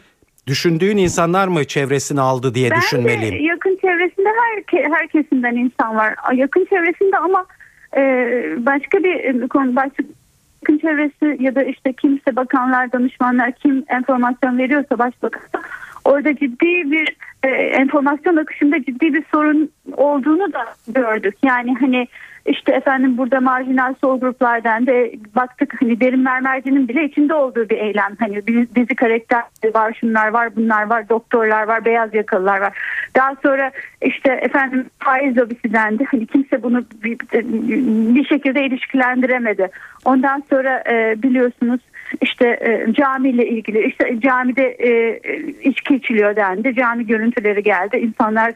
düşündüğün 0.48 0.98
insanlar 0.98 1.48
mı 1.48 1.66
çevresini 1.66 2.22
aldı 2.22 2.56
diye 2.56 2.72
Bence 2.72 2.82
düşünmeliyim? 2.82 3.46
yakın 3.46 3.63
çevresinde 3.84 4.30
her, 4.30 4.84
her 4.92 5.08
kesimden 5.08 5.56
insan 5.56 5.96
var. 5.96 6.16
Yakın 6.34 6.66
çevresinde 6.66 7.18
ama 7.18 7.46
e, 7.98 8.02
başka 8.58 9.04
bir 9.04 9.16
e, 9.16 9.48
konu 9.48 9.76
başka 9.76 10.04
yakın 10.62 10.78
çevresi 10.78 11.44
ya 11.44 11.56
da 11.56 11.64
işte 11.64 11.94
kimse 11.94 12.36
bakanlar, 12.36 12.92
danışmanlar 12.92 13.52
kim 13.52 13.86
enformasyon 13.88 14.58
veriyorsa 14.58 15.00
başbakan 15.00 15.42
orada 16.06 16.36
ciddi 16.36 16.92
bir 16.92 17.16
e, 17.44 17.48
enformasyon 17.50 18.38
akışında 18.38 18.84
ciddi 18.84 19.14
bir 19.14 19.24
sorun 19.32 19.70
olduğunu 19.98 20.54
da 20.54 20.66
gördük. 20.88 21.36
Yani 21.44 21.76
hani 21.80 22.08
işte 22.46 22.72
efendim 22.72 23.18
burada 23.18 23.40
marjinal 23.40 23.94
sol 24.02 24.20
gruplardan 24.20 24.88
da 24.88 24.92
baktık 25.36 25.82
hani 25.82 26.00
derin 26.00 26.20
mermercinin 26.20 26.88
bile 26.88 27.06
içinde 27.06 27.34
olduğu 27.34 27.70
bir 27.70 27.78
eylem. 27.78 28.16
Hani 28.20 28.48
dizi 28.76 28.96
karakter 28.96 29.44
var 29.76 29.98
şunlar 30.00 30.28
var 30.28 30.56
bunlar 30.56 30.84
var 30.84 31.10
doktorlar 31.10 31.68
var 31.68 31.86
beyaz 31.86 32.14
yakalılar 32.14 32.62
var. 32.62 32.78
Daha 33.16 33.36
sonra 33.44 33.72
işte 34.02 34.32
efendim 34.34 34.86
faiz 35.00 35.38
lobisi 35.38 35.74
dendi. 35.74 36.06
Hani 36.12 36.28
kimse 36.28 36.64
bunu 36.64 36.84
bir, 37.04 37.20
bir 38.16 38.26
şekilde 38.26 38.66
ilişkilendiremedi. 38.66 39.70
Ondan 40.06 40.44
sonra 40.50 40.84
e, 40.92 41.24
biliyorsunuz 41.24 41.80
işte 42.22 42.48
e, 42.48 42.94
camiyle 42.94 43.48
ilgili 43.50 43.88
işte 43.88 44.20
camide 44.20 44.78
e, 44.80 45.20
içki 45.62 45.96
içiliyor 45.96 46.36
dendi. 46.36 46.76
Cami 46.76 47.08
görüntüleri 47.08 47.64
geldi. 47.64 47.98
İnsanlar 47.98 48.54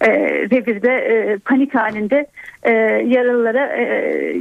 e, 0.00 0.10
revirde 0.50 0.92
e, 0.92 1.38
panik 1.38 1.74
halinde 1.74 2.26
e, 2.62 2.72
yaralılara 3.06 3.66
e, 3.66 3.84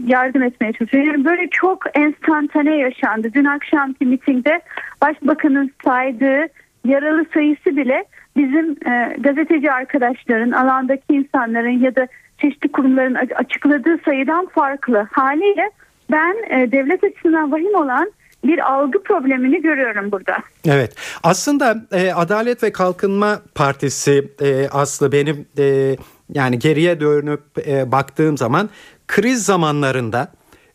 yardım 0.07 0.43
etmeye 0.43 0.73
çalışıyor. 0.73 1.03
Yani 1.03 1.25
böyle 1.25 1.47
çok 1.49 1.97
enstantane 1.97 2.75
yaşandı. 2.77 3.29
Dün 3.33 3.45
akşamki 3.45 4.05
mitingde 4.05 4.61
başbakanın 5.01 5.71
saydığı 5.83 6.47
yaralı 6.85 7.25
sayısı 7.33 7.77
bile 7.77 8.05
bizim 8.37 8.71
e, 8.71 9.15
gazeteci 9.19 9.71
arkadaşların, 9.71 10.51
alandaki 10.51 11.13
insanların 11.13 11.79
ya 11.79 11.95
da 11.95 12.07
çeşitli 12.37 12.71
kurumların 12.71 13.15
açıkladığı 13.15 13.97
sayıdan 14.05 14.45
farklı. 14.45 15.07
Haliyle 15.11 15.69
ben 16.11 16.35
e, 16.49 16.71
devlet 16.71 17.03
açısından 17.03 17.51
vahim 17.51 17.75
olan 17.75 18.11
bir 18.43 18.73
algı 18.73 19.03
problemini 19.03 19.61
görüyorum 19.61 20.11
burada. 20.11 20.37
Evet 20.65 20.95
aslında 21.23 21.85
e, 21.91 22.11
Adalet 22.11 22.63
ve 22.63 22.71
Kalkınma 22.71 23.41
Partisi 23.55 24.31
e, 24.41 24.67
Aslı 24.69 25.11
benim 25.11 25.47
e, 25.57 25.95
yani 26.33 26.59
geriye 26.59 26.99
dönüp 26.99 27.67
e, 27.67 27.91
baktığım 27.91 28.37
zaman 28.37 28.69
kriz 29.07 29.45
zamanlarında 29.45 30.31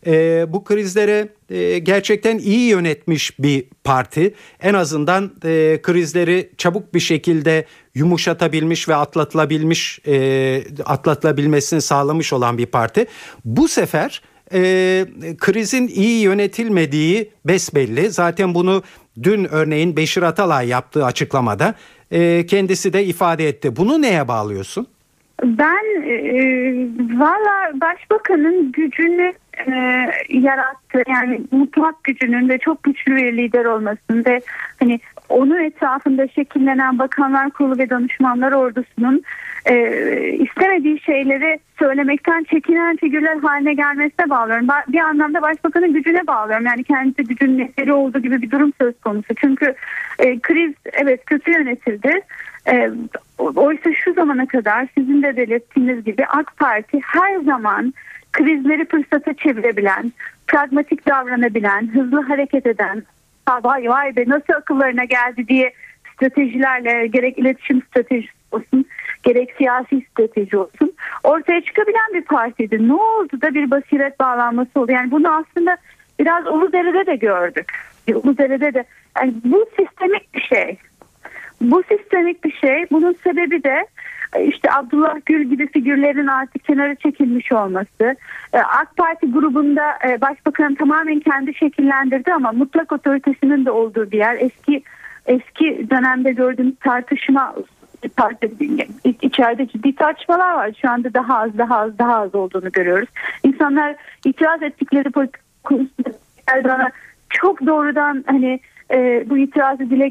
e, 0.07 0.45
bu 0.53 0.63
krizlere 0.63 1.27
e, 1.49 1.79
gerçekten 1.79 2.37
iyi 2.37 2.69
yönetmiş 2.69 3.39
bir 3.39 3.65
parti. 3.83 4.33
En 4.61 4.73
azından 4.73 5.31
e, 5.45 5.79
krizleri 5.81 6.51
çabuk 6.57 6.93
bir 6.93 6.99
şekilde 6.99 7.65
yumuşatabilmiş 7.95 8.89
ve 8.89 8.95
atlatılabilmiş, 8.95 9.99
e, 10.07 10.63
atlatılabilmesini 10.85 11.81
sağlamış 11.81 12.33
olan 12.33 12.57
bir 12.57 12.65
parti. 12.65 13.05
Bu 13.45 13.67
sefer 13.67 14.21
e, 14.53 14.59
krizin 15.37 15.87
iyi 15.87 16.23
yönetilmediği 16.23 17.29
besbelli. 17.45 18.09
Zaten 18.09 18.53
bunu 18.53 18.83
dün 19.23 19.47
örneğin 19.51 19.97
Beşir 19.97 20.21
Atalay 20.21 20.67
yaptığı 20.67 21.05
açıklamada 21.05 21.73
e, 22.11 22.45
kendisi 22.45 22.93
de 22.93 23.05
ifade 23.05 23.47
etti. 23.47 23.75
Bunu 23.75 24.01
neye 24.01 24.27
bağlıyorsun? 24.27 24.87
Ben 25.43 26.01
e, 26.03 26.35
valla 27.19 27.71
başbakanın 27.81 28.71
gücünü 28.71 29.33
e, 29.67 29.71
yarattı. 30.29 31.03
Yani 31.07 31.41
mutlak 31.51 32.03
gücünün 32.03 32.49
ve 32.49 32.57
çok 32.57 32.83
güçlü 32.83 33.15
bir 33.15 33.37
lider 33.37 33.65
olmasının 33.65 34.25
ve 34.25 34.41
hani 34.79 34.99
onun 35.29 35.63
etrafında 35.63 36.27
şekillenen 36.27 36.99
bakanlar 36.99 37.49
kurulu 37.49 37.77
ve 37.77 37.89
danışmanlar 37.89 38.51
ordusunun 38.51 39.23
e, 39.65 39.75
istemediği 40.29 40.99
şeyleri 40.99 41.59
söylemekten 41.79 42.43
çekinen 42.43 42.97
figürler 42.97 43.37
haline 43.37 43.73
gelmesine 43.73 44.29
bağlıyorum. 44.29 44.67
Bir 44.87 44.99
anlamda 44.99 45.41
başbakanın 45.41 45.93
gücüne 45.93 46.27
bağlıyorum. 46.27 46.65
Yani 46.65 46.83
kendisi 46.83 47.23
gücün 47.23 47.57
neseri 47.57 47.93
olduğu 47.93 48.19
gibi 48.19 48.41
bir 48.41 48.51
durum 48.51 48.73
söz 48.81 48.99
konusu. 48.99 49.35
Çünkü 49.35 49.75
e, 50.19 50.39
kriz 50.39 50.73
evet 50.93 51.25
kötü 51.25 51.51
yönetildi. 51.51 52.21
E, 52.67 52.89
oysa 53.37 53.93
şu 53.93 54.13
zamana 54.13 54.45
kadar 54.45 54.87
sizin 54.97 55.23
de 55.23 55.37
belirttiğiniz 55.37 56.03
gibi 56.03 56.25
AK 56.25 56.57
Parti 56.57 56.99
her 57.03 57.39
zaman 57.39 57.93
krizleri 58.31 58.85
fırsata 58.85 59.33
çevirebilen, 59.33 60.11
pragmatik 60.47 61.07
davranabilen, 61.07 61.87
hızlı 61.93 62.21
hareket 62.21 62.65
eden, 62.65 63.03
vay 63.63 63.89
vay 63.89 64.15
be 64.15 64.23
nasıl 64.27 64.53
akıllarına 64.53 65.03
geldi 65.03 65.47
diye 65.47 65.73
stratejilerle 66.13 67.07
gerek 67.07 67.37
iletişim 67.37 67.81
stratejisi 67.81 68.33
olsun 68.51 68.85
gerek 69.23 69.53
siyasi 69.57 70.01
strateji 70.11 70.57
olsun 70.57 70.93
ortaya 71.23 71.61
çıkabilen 71.61 72.13
bir 72.13 72.21
partiydi. 72.21 72.87
Ne 72.87 72.93
oldu 72.93 73.41
da 73.41 73.53
bir 73.53 73.71
basiret 73.71 74.19
bağlanması 74.19 74.79
oldu. 74.79 74.91
Yani 74.91 75.11
bunu 75.11 75.35
aslında 75.35 75.77
biraz 76.19 76.47
Uludere'de 76.47 77.05
de 77.05 77.15
gördük. 77.15 77.71
Uludere'de 78.13 78.73
de 78.73 78.85
yani 79.17 79.33
bu 79.43 79.65
sistemik 79.79 80.33
bir 80.33 80.41
şey. 80.41 80.77
Bu 81.61 81.83
sistemik 81.83 82.43
bir 82.43 82.51
şey. 82.51 82.85
Bunun 82.91 83.15
sebebi 83.23 83.63
de 83.63 83.87
işte 84.43 84.71
Abdullah 84.73 85.15
Gül 85.25 85.49
gibi 85.49 85.67
figürlerin 85.67 86.27
artık 86.27 86.63
kenara 86.63 86.95
çekilmiş 86.95 87.51
olması. 87.51 88.15
E, 88.53 88.57
AK 88.57 88.97
Parti 88.97 89.31
grubunda 89.31 89.93
e, 90.07 90.21
başbakan 90.21 90.75
tamamen 90.75 91.19
kendi 91.19 91.53
şekillendirdi 91.53 92.33
ama 92.33 92.51
mutlak 92.51 92.91
otoritesinin 92.91 93.65
de 93.65 93.71
olduğu 93.71 94.11
bir 94.11 94.17
yer. 94.17 94.37
Eski 94.39 94.83
eski 95.25 95.87
dönemde 95.89 96.31
gördüğümüz 96.31 96.75
tartışma 96.79 97.55
parti 98.17 98.51
içeride 99.21 99.67
ciddi 99.67 99.95
tartışmalar 99.95 100.53
var. 100.53 100.71
Şu 100.81 100.89
anda 100.89 101.13
daha 101.13 101.39
az 101.39 101.57
daha 101.57 101.77
az 101.77 101.97
daha 101.97 102.15
az 102.15 102.35
olduğunu 102.35 102.71
görüyoruz. 102.71 103.09
İnsanlar 103.43 103.95
itiraz 104.25 104.63
ettikleri 104.63 105.09
politik 105.09 105.45
çok 107.29 107.65
doğrudan 107.65 108.23
hani 108.27 108.59
e, 108.91 109.25
bu 109.29 109.37
itirazı 109.37 109.89
dile 109.89 110.07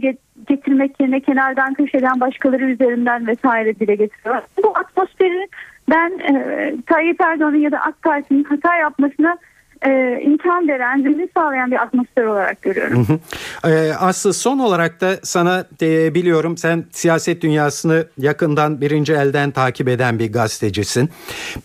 getirmek 0.48 1.00
yerine 1.00 1.20
kenardan 1.20 1.74
köşeden 1.74 2.20
başkaları 2.20 2.64
üzerinden 2.64 3.26
vesaire 3.26 3.80
dile 3.80 3.94
getiriyor. 3.94 4.42
Bu 4.62 4.78
atmosferi 4.78 5.48
ben 5.90 6.10
e, 6.18 6.74
Tayyip 6.86 7.20
Erdoğan'ın 7.20 7.56
ya 7.56 7.72
da 7.72 7.80
AK 7.80 8.02
Parti'nin 8.02 8.44
hata 8.44 8.76
yapmasına 8.76 9.38
e, 9.86 10.20
imkan 10.22 10.68
veren, 10.68 11.02
zemin 11.02 11.30
sağlayan 11.34 11.70
bir 11.70 11.82
atmosfer 11.82 12.24
olarak 12.24 12.62
görüyorum. 12.62 13.20
E, 13.64 13.92
Aslı 14.00 14.32
son 14.32 14.58
olarak 14.58 15.00
da 15.00 15.16
sana 15.22 15.64
e, 15.82 16.14
biliyorum 16.14 16.56
sen 16.56 16.84
siyaset 16.90 17.42
dünyasını 17.42 18.06
yakından 18.18 18.80
birinci 18.80 19.12
elden 19.12 19.50
takip 19.50 19.88
eden 19.88 20.18
bir 20.18 20.32
gazetecisin. 20.32 21.10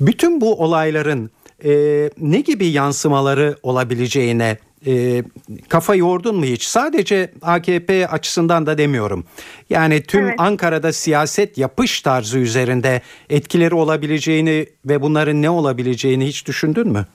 Bütün 0.02 0.42
bu 0.42 0.64
olayların 0.64 1.30
e, 1.66 1.72
ne 2.18 2.40
gibi 2.40 2.66
yansımaları 2.66 3.56
olabileceğine 3.64 4.58
e, 4.88 5.24
kafa 5.70 5.96
yordun 5.96 6.36
mu 6.36 6.46
hiç? 6.46 6.64
Sadece 6.64 7.32
AKP 7.42 8.08
açısından 8.08 8.66
da 8.66 8.78
demiyorum. 8.78 9.26
Yani 9.70 10.04
tüm 10.04 10.24
Evet. 10.24 10.36
Ankara'da 10.38 10.94
siyaset 10.94 11.58
yapış 11.58 12.02
tarzı 12.02 12.40
üzerinde 12.40 13.02
etkileri 13.30 13.76
olabileceğini 13.76 14.66
ve 14.86 15.02
bunların 15.02 15.42
ne 15.42 15.50
olabileceğini 15.50 16.26
hiç 16.26 16.48
düşündün 16.48 16.88
mü? 16.88 17.06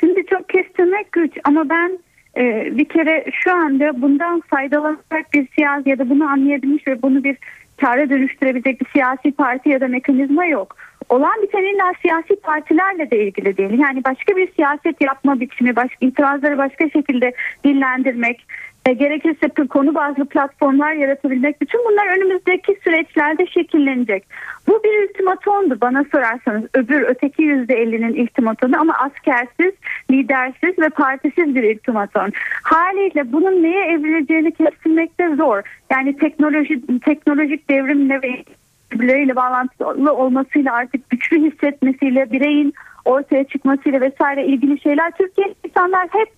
Şimdi 0.00 0.26
çok 0.26 0.48
kestirmek 0.48 1.12
güç 1.12 1.32
ama 1.44 1.68
ben 1.68 1.98
e, 2.36 2.72
bir 2.78 2.84
kere 2.84 3.24
şu 3.32 3.52
anda 3.52 4.02
bundan 4.02 4.40
faydalanarak 4.40 5.32
bir 5.32 5.48
siyasi 5.54 5.88
ya 5.88 5.98
da 5.98 6.10
bunu 6.10 6.24
anlayabilmiş 6.24 6.86
ve 6.86 7.02
bunu 7.02 7.24
bir 7.24 7.36
kâra 7.76 8.10
dönüştürebilecek 8.10 8.80
bir 8.80 8.86
siyasi 8.92 9.32
parti 9.32 9.68
ya 9.68 9.80
da 9.80 9.88
mekanizma 9.88 10.46
yok. 10.46 10.76
Olan 11.10 11.42
biten 11.42 11.62
illa 11.62 11.92
siyasi 12.02 12.36
partilerle 12.36 13.10
de 13.10 13.24
ilgili 13.24 13.56
değil. 13.56 13.78
Yani 13.78 14.04
başka 14.04 14.36
bir 14.36 14.52
siyaset 14.52 15.00
yapma 15.00 15.40
biçimi, 15.40 15.76
başka 15.76 15.96
itirazları 16.00 16.58
başka 16.58 16.90
şekilde 16.90 17.32
dillendirmek, 17.64 18.46
e, 18.86 18.92
gerekirse 18.92 19.66
konu 19.68 19.94
bazlı 19.94 20.24
platformlar 20.24 20.92
yaratabilmek 20.92 21.60
bütün 21.60 21.80
bunlar 21.84 22.16
önümüzdeki 22.16 22.78
süreçlerde 22.84 23.46
şekillenecek. 23.46 24.24
Bu 24.68 24.82
bir 24.84 25.08
ultimatomdu 25.08 25.80
bana 25.80 26.04
sorarsanız. 26.12 26.64
Öbür 26.74 27.02
öteki 27.02 27.42
%50'nin 27.42 28.22
ultimatonu 28.22 28.80
ama 28.80 28.94
askersiz, 28.94 29.74
lidersiz 30.10 30.78
ve 30.78 30.88
partisiz 30.88 31.54
bir 31.54 31.74
ultimatom. 31.74 32.30
Haliyle 32.62 33.32
bunun 33.32 33.62
neye 33.62 33.84
evrileceğini 33.84 34.52
kestirmekte 34.52 35.36
zor. 35.36 35.62
Yani 35.90 36.16
teknoloji 36.16 37.00
teknolojik 37.00 37.70
devrimle 37.70 38.22
ve 38.22 38.44
birbirleriyle 38.92 39.36
bağlantılı 39.36 40.12
olmasıyla 40.12 40.72
artık 40.72 41.10
güçlü 41.10 41.50
hissetmesiyle 41.50 42.32
bireyin 42.32 42.74
ortaya 43.04 43.44
çıkmasıyla 43.44 44.00
vesaire 44.00 44.46
ilgili 44.46 44.80
şeyler 44.80 45.10
Türkiye 45.10 45.54
insanlar 45.64 46.08
hep 46.10 46.28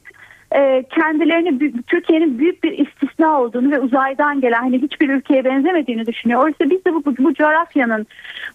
e, 0.55 0.83
kendilerini 0.83 1.83
Türkiye'nin 1.87 2.39
büyük 2.39 2.65
bir 2.65 2.79
istisna 2.79 3.41
olduğunu 3.41 3.71
ve 3.71 3.81
uzaydan 3.81 4.41
gelen 4.41 4.61
hani 4.61 4.83
hiçbir 4.83 5.09
ülkeye 5.09 5.45
benzemediğini 5.45 6.07
düşünüyor. 6.07 6.45
Oysa 6.45 6.71
biz 6.71 6.85
de 6.85 6.95
bu, 6.95 7.05
bu, 7.05 7.15
bu 7.19 7.35
coğrafyanın 7.35 8.07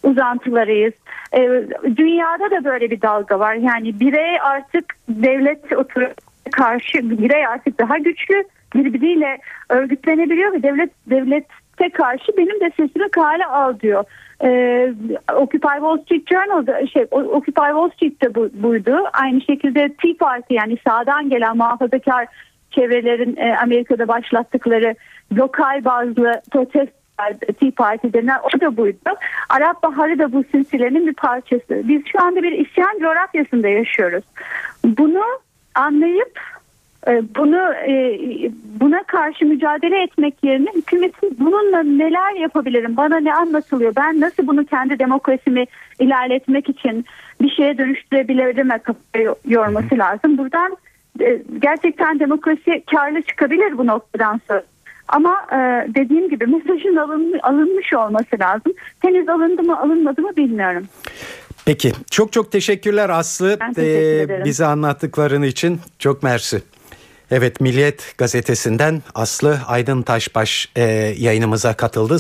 uzantılarıyız. 0.03 0.93
E, 1.33 1.39
dünyada 1.97 2.51
da 2.51 2.63
böyle 2.63 2.91
bir 2.91 3.01
dalga 3.01 3.39
var. 3.39 3.55
Yani 3.55 3.99
birey 3.99 4.41
artık 4.41 4.95
devlet 5.09 5.73
oturup 5.73 6.13
karşı 6.51 7.09
birey 7.09 7.47
artık 7.47 7.79
daha 7.79 7.97
güçlü 7.97 8.43
birbiriyle 8.75 9.37
örgütlenebiliyor 9.69 10.53
ve 10.53 10.63
devlet 11.09 11.47
devlete 11.79 11.97
karşı 11.97 12.37
benim 12.37 12.59
de 12.59 12.71
sesimi 12.77 13.09
kale 13.09 13.45
al 13.45 13.79
diyor. 13.79 14.03
Ee, 14.43 14.93
Occupy 15.33 15.75
Wall 15.75 15.97
Street 15.97 16.27
Journal'da 16.27 16.87
şey 16.87 17.07
Occupy 17.11 17.51
Wall 17.51 17.89
Street'te 17.89 18.35
bu, 18.35 18.49
buydu. 18.53 18.97
Aynı 19.13 19.41
şekilde 19.41 19.79
Tea 19.79 20.13
Party 20.19 20.53
yani 20.53 20.77
sağdan 20.87 21.29
gelen 21.29 21.57
muhafazakar 21.57 22.27
çevrelerin 22.71 23.35
e, 23.37 23.57
Amerika'da 23.57 24.07
başlattıkları 24.07 24.95
lokal 25.37 25.85
bazı 25.85 26.41
protestler 26.51 27.33
Tea 27.59 27.71
Party 27.77 28.07
denen 28.13 28.39
o 28.43 28.61
da 28.61 28.77
buydu. 28.77 29.09
Arap 29.49 29.83
Baharı 29.83 30.19
da 30.19 30.33
bu 30.33 30.43
silsilenin 30.51 31.07
bir 31.07 31.13
parçası. 31.13 31.81
Biz 31.87 32.01
şu 32.11 32.23
anda 32.23 32.43
bir 32.43 32.51
isyan 32.51 32.99
coğrafyasında 32.99 33.67
yaşıyoruz. 33.67 34.23
Bunu 34.85 35.23
anlayıp 35.75 36.39
bunu 37.35 37.73
e, 37.73 38.19
buna 38.79 39.03
karşı 39.03 39.45
mücadele 39.45 40.03
etmek 40.03 40.35
yerine 40.43 40.69
hükümetin 40.75 41.37
bununla 41.39 41.83
neler 41.83 42.41
yapabilirim 42.41 42.97
bana 42.97 43.17
ne 43.17 43.33
anlatılıyor 43.33 43.95
ben 43.95 44.21
nasıl 44.21 44.47
bunu 44.47 44.65
kendi 44.65 44.99
demokrasimi 44.99 45.65
ilerletmek 45.99 46.69
için 46.69 47.05
bir 47.41 47.49
şeye 47.49 47.77
dönüştürebilirim 47.77 48.69
kafayı 48.69 49.35
yorması 49.47 49.97
lazım. 49.97 50.37
Buradan 50.37 50.77
e, 51.21 51.41
gerçekten 51.59 52.19
demokrasi 52.19 52.83
karlı 52.91 53.21
çıkabilir 53.21 53.77
bu 53.77 53.87
noktadan 53.87 54.41
sonra. 54.47 54.63
Ama 55.07 55.35
e, 55.51 55.57
dediğim 55.95 56.29
gibi 56.29 56.45
mesajın 56.45 56.95
alın, 56.95 57.39
alınmış 57.43 57.93
olması 57.93 58.39
lazım. 58.39 58.73
Henüz 58.99 59.29
alındı 59.29 59.63
mı 59.63 59.79
alınmadı 59.79 60.21
mı 60.21 60.31
bilmiyorum. 60.37 60.87
Peki 61.65 61.91
çok 62.11 62.33
çok 62.33 62.51
teşekkürler 62.51 63.09
Aslı. 63.09 63.57
Ben 63.61 63.73
teşekkür 63.73 64.29
Ee, 64.29 64.45
bize 64.45 64.65
anlattıkların 64.65 65.41
için 65.41 65.79
çok 65.99 66.23
mersi. 66.23 66.61
Evet 67.31 67.61
Milliyet 67.61 68.13
gazetesinden 68.17 69.03
Aslı 69.15 69.59
Aydın 69.67 70.01
Taşbaş 70.01 70.69
e, 70.75 70.81
yayınımıza 71.17 71.73
katıldı. 71.73 72.17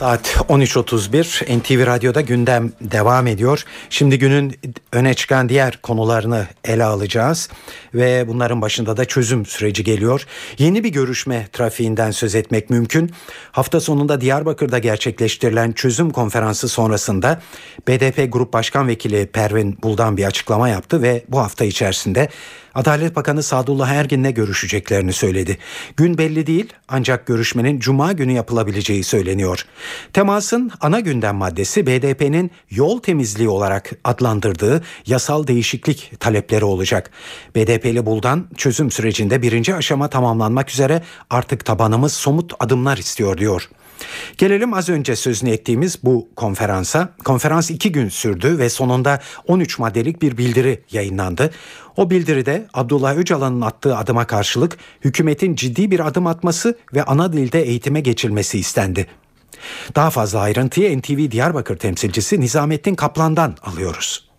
Saat 0.00 0.36
13.31 0.48 1.58
NTV 1.58 1.86
Radyo'da 1.86 2.20
gündem 2.20 2.72
devam 2.80 3.26
ediyor. 3.26 3.64
Şimdi 3.90 4.18
günün 4.18 4.56
öne 4.92 5.14
çıkan 5.14 5.48
diğer 5.48 5.76
konularını 5.82 6.46
ele 6.64 6.84
alacağız 6.84 7.48
ve 7.94 8.28
bunların 8.28 8.62
başında 8.62 8.96
da 8.96 9.04
çözüm 9.04 9.46
süreci 9.46 9.84
geliyor. 9.84 10.26
Yeni 10.58 10.84
bir 10.84 10.88
görüşme 10.88 11.48
trafiğinden 11.52 12.10
söz 12.10 12.34
etmek 12.34 12.70
mümkün. 12.70 13.10
Hafta 13.52 13.80
sonunda 13.80 14.20
Diyarbakır'da 14.20 14.78
gerçekleştirilen 14.78 15.72
çözüm 15.72 16.10
konferansı 16.10 16.68
sonrasında 16.68 17.40
BDP 17.88 18.32
Grup 18.32 18.52
Başkan 18.52 18.88
Vekili 18.88 19.26
Pervin 19.26 19.78
Buldan 19.82 20.16
bir 20.16 20.24
açıklama 20.24 20.68
yaptı 20.68 21.02
ve 21.02 21.24
bu 21.28 21.38
hafta 21.38 21.64
içerisinde 21.64 22.28
Adalet 22.74 23.16
Bakanı 23.16 23.42
Sadullah 23.42 23.88
Ergin'le 23.88 24.34
görüşeceklerini 24.34 25.12
söyledi. 25.12 25.58
Gün 25.96 26.18
belli 26.18 26.46
değil 26.46 26.72
ancak 26.88 27.26
görüşmenin 27.26 27.80
cuma 27.80 28.12
günü 28.12 28.32
yapılabileceği 28.32 29.04
söyleniyor. 29.04 29.66
Temasın 30.12 30.70
ana 30.80 31.00
gündem 31.00 31.36
maddesi 31.36 31.86
BDP'nin 31.86 32.50
yol 32.70 33.00
temizliği 33.00 33.48
olarak 33.48 33.90
adlandırdığı 34.04 34.82
yasal 35.06 35.46
değişiklik 35.46 36.12
talepleri 36.20 36.64
olacak. 36.64 37.10
BDP'li 37.54 38.06
Buldan 38.06 38.48
çözüm 38.56 38.90
sürecinde 38.90 39.42
birinci 39.42 39.74
aşama 39.74 40.10
tamamlanmak 40.10 40.70
üzere 40.70 41.02
artık 41.30 41.64
tabanımız 41.64 42.12
somut 42.12 42.52
adımlar 42.60 42.96
istiyor 42.96 43.38
diyor. 43.38 43.68
Gelelim 44.38 44.74
az 44.74 44.88
önce 44.88 45.16
sözünü 45.16 45.50
ettiğimiz 45.50 45.98
bu 46.02 46.28
konferansa. 46.36 47.08
Konferans 47.24 47.70
iki 47.70 47.92
gün 47.92 48.08
sürdü 48.08 48.58
ve 48.58 48.70
sonunda 48.70 49.20
13 49.46 49.78
maddelik 49.78 50.22
bir 50.22 50.38
bildiri 50.38 50.84
yayınlandı. 50.90 51.50
O 51.96 52.10
bildiride 52.10 52.66
Abdullah 52.74 53.16
Öcalan'ın 53.16 53.60
attığı 53.60 53.96
adıma 53.96 54.26
karşılık 54.26 54.78
hükümetin 55.04 55.54
ciddi 55.54 55.90
bir 55.90 56.06
adım 56.06 56.26
atması 56.26 56.78
ve 56.94 57.02
ana 57.04 57.32
dilde 57.32 57.62
eğitime 57.62 58.00
geçilmesi 58.00 58.58
istendi. 58.58 59.06
Daha 59.96 60.10
fazla 60.10 60.40
ayrıntıyı 60.40 60.98
NTV 60.98 61.30
Diyarbakır 61.30 61.76
temsilcisi 61.76 62.40
Nizamettin 62.40 62.94
Kaplan'dan 62.94 63.56
alıyoruz. 63.62 64.29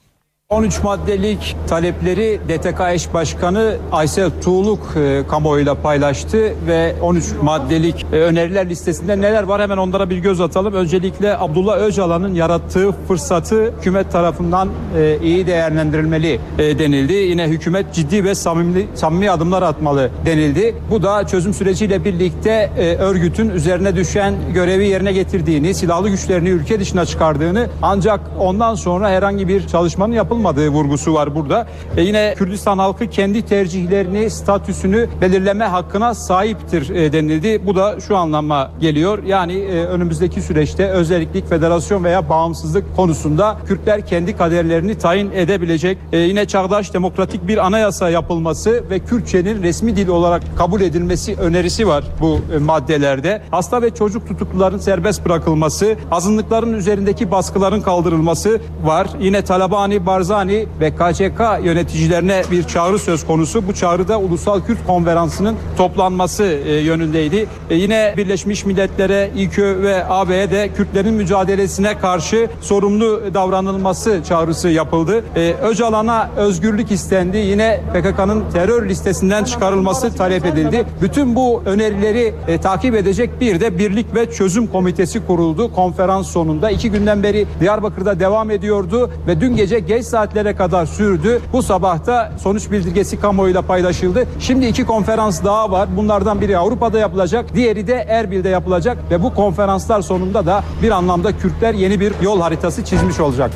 13 0.51 0.83
maddelik 0.83 1.55
talepleri 1.67 2.39
DTK 2.49 2.81
eş 2.93 3.13
başkanı 3.13 3.75
Aysel 3.91 4.31
Tuğluk 4.43 4.79
e, 4.97 5.23
kamuoyuyla 5.27 5.75
paylaştı 5.75 6.53
ve 6.67 6.95
13 7.01 7.25
maddelik 7.41 8.05
e, 8.13 8.15
öneriler 8.15 8.69
listesinde 8.69 9.21
neler 9.21 9.43
var 9.43 9.61
hemen 9.61 9.77
onlara 9.77 10.09
bir 10.09 10.17
göz 10.17 10.41
atalım. 10.41 10.73
Öncelikle 10.73 11.37
Abdullah 11.37 11.77
Öcalan'ın 11.77 12.33
yarattığı 12.33 12.91
fırsatı 13.07 13.73
hükümet 13.79 14.11
tarafından 14.11 14.69
e, 14.97 15.17
iyi 15.23 15.47
değerlendirilmeli 15.47 16.39
e, 16.59 16.79
denildi. 16.79 17.13
Yine 17.13 17.47
hükümet 17.47 17.93
ciddi 17.93 18.23
ve 18.23 18.35
samimi, 18.35 18.87
samimi 18.95 19.31
adımlar 19.31 19.61
atmalı 19.61 20.09
denildi. 20.25 20.75
Bu 20.89 21.03
da 21.03 21.27
çözüm 21.27 21.53
süreciyle 21.53 22.05
birlikte 22.05 22.71
e, 22.77 22.95
örgütün 22.95 23.49
üzerine 23.49 23.95
düşen 23.95 24.33
görevi 24.53 24.87
yerine 24.87 25.13
getirdiğini, 25.13 25.73
silahlı 25.73 26.09
güçlerini 26.09 26.49
ülke 26.49 26.79
dışına 26.79 27.05
çıkardığını 27.05 27.67
ancak 27.81 28.19
ondan 28.39 28.75
sonra 28.75 29.09
herhangi 29.09 29.47
bir 29.47 29.67
çalışmanın 29.67 30.13
yapılmadığı 30.41 30.69
vurgusu 30.69 31.13
var 31.13 31.35
burada. 31.35 31.67
E 31.97 32.01
yine 32.01 32.33
Kürdistan 32.37 32.77
halkı 32.77 33.07
kendi 33.07 33.41
tercihlerini, 33.41 34.29
statüsünü 34.29 35.07
belirleme 35.21 35.65
hakkına 35.65 36.13
sahiptir 36.13 36.89
e, 36.89 37.13
denildi. 37.13 37.65
Bu 37.65 37.75
da 37.75 37.99
şu 37.99 38.17
anlama 38.17 38.71
geliyor. 38.79 39.23
Yani 39.23 39.53
e, 39.53 39.85
önümüzdeki 39.85 40.41
süreçte 40.41 40.87
özellik, 40.87 41.49
federasyon 41.49 42.03
veya 42.03 42.29
bağımsızlık 42.29 42.95
konusunda 42.95 43.57
Kürtler 43.67 44.05
kendi 44.05 44.37
kaderlerini 44.37 44.97
tayin 44.97 45.31
edebilecek. 45.31 45.97
E, 46.11 46.17
yine 46.17 46.45
çağdaş 46.45 46.93
demokratik 46.93 47.47
bir 47.47 47.65
anayasa 47.65 48.09
yapılması 48.09 48.83
ve 48.89 48.99
Kürtçenin 48.99 49.63
resmi 49.63 49.95
dil 49.95 50.07
olarak 50.07 50.41
kabul 50.57 50.81
edilmesi 50.81 51.35
önerisi 51.35 51.87
var 51.87 52.03
bu 52.21 52.39
e, 52.55 52.57
maddelerde. 52.57 53.41
Hasta 53.51 53.81
ve 53.81 53.89
çocuk 53.89 54.27
tutukluların 54.27 54.77
serbest 54.77 55.25
bırakılması, 55.25 55.95
azınlıkların 56.11 56.73
üzerindeki 56.73 57.31
baskıların 57.31 57.81
kaldırılması 57.81 58.61
var. 58.83 59.07
Yine 59.19 59.41
Talabani, 59.41 60.05
Barzani 60.31 60.65
ve 60.79 60.91
KCK 60.91 61.65
yöneticilerine 61.65 62.41
bir 62.51 62.63
çağrı 62.63 62.99
söz 62.99 63.25
konusu. 63.25 63.67
Bu 63.67 63.73
çağrıda 63.73 64.19
Ulusal 64.19 64.61
Kürt 64.61 64.87
Konferansı'nın 64.87 65.55
toplanması 65.77 66.43
e, 66.43 66.75
yönündeydi. 66.75 67.47
E, 67.69 67.75
yine 67.75 68.13
Birleşmiş 68.17 68.65
Milletler'e, 68.65 69.31
İKÖ 69.37 69.81
ve 69.81 70.05
AB'ye 70.09 70.51
de 70.51 70.69
Kürtlerin 70.75 71.13
mücadelesine 71.13 71.97
karşı 71.97 72.49
sorumlu 72.61 73.21
davranılması 73.33 74.21
çağrısı 74.27 74.69
yapıldı. 74.69 75.23
E, 75.35 75.53
Öcalan'a 75.63 76.29
özgürlük 76.37 76.91
istendi. 76.91 77.37
Yine 77.37 77.81
PKK'nın 77.93 78.43
terör 78.53 78.89
listesinden 78.89 79.43
çıkarılması 79.43 80.15
talep 80.15 80.45
edildi. 80.45 80.85
Bütün 81.01 81.35
bu 81.35 81.63
önerileri 81.65 82.33
takip 82.61 82.95
edecek 82.95 83.29
bir 83.41 83.59
de 83.59 83.77
Birlik 83.77 84.15
ve 84.15 84.31
Çözüm 84.31 84.67
Komitesi 84.67 85.27
kuruldu 85.27 85.73
konferans 85.73 86.27
sonunda. 86.27 86.71
iki 86.71 86.91
günden 86.91 87.23
beri 87.23 87.45
Diyarbakır'da 87.59 88.19
devam 88.19 88.51
ediyordu 88.51 89.11
ve 89.27 89.41
dün 89.41 89.55
gece 89.55 89.79
geç 89.79 90.05
saat 90.05 90.20
saatlere 90.21 90.55
kadar 90.55 90.85
sürdü. 90.85 91.41
Bu 91.53 91.63
sabah 91.63 92.05
da 92.05 92.31
sonuç 92.43 92.71
bildirgesi 92.71 93.19
kamuoyuyla 93.19 93.61
paylaşıldı. 93.61 94.27
Şimdi 94.39 94.65
iki 94.65 94.85
konferans 94.85 95.43
daha 95.43 95.71
var. 95.71 95.97
Bunlardan 95.97 96.41
biri 96.41 96.57
Avrupa'da 96.57 96.99
yapılacak, 96.99 97.55
diğeri 97.55 97.87
de 97.87 97.93
Erbil'de 97.93 98.49
yapılacak 98.49 98.97
ve 99.11 99.23
bu 99.23 99.35
konferanslar 99.35 100.01
sonunda 100.01 100.45
da 100.45 100.63
bir 100.81 100.91
anlamda 100.91 101.37
Kürtler 101.37 101.73
yeni 101.73 101.99
bir 101.99 102.13
yol 102.21 102.41
haritası 102.41 102.85
çizmiş 102.85 103.19
olacak. 103.19 103.51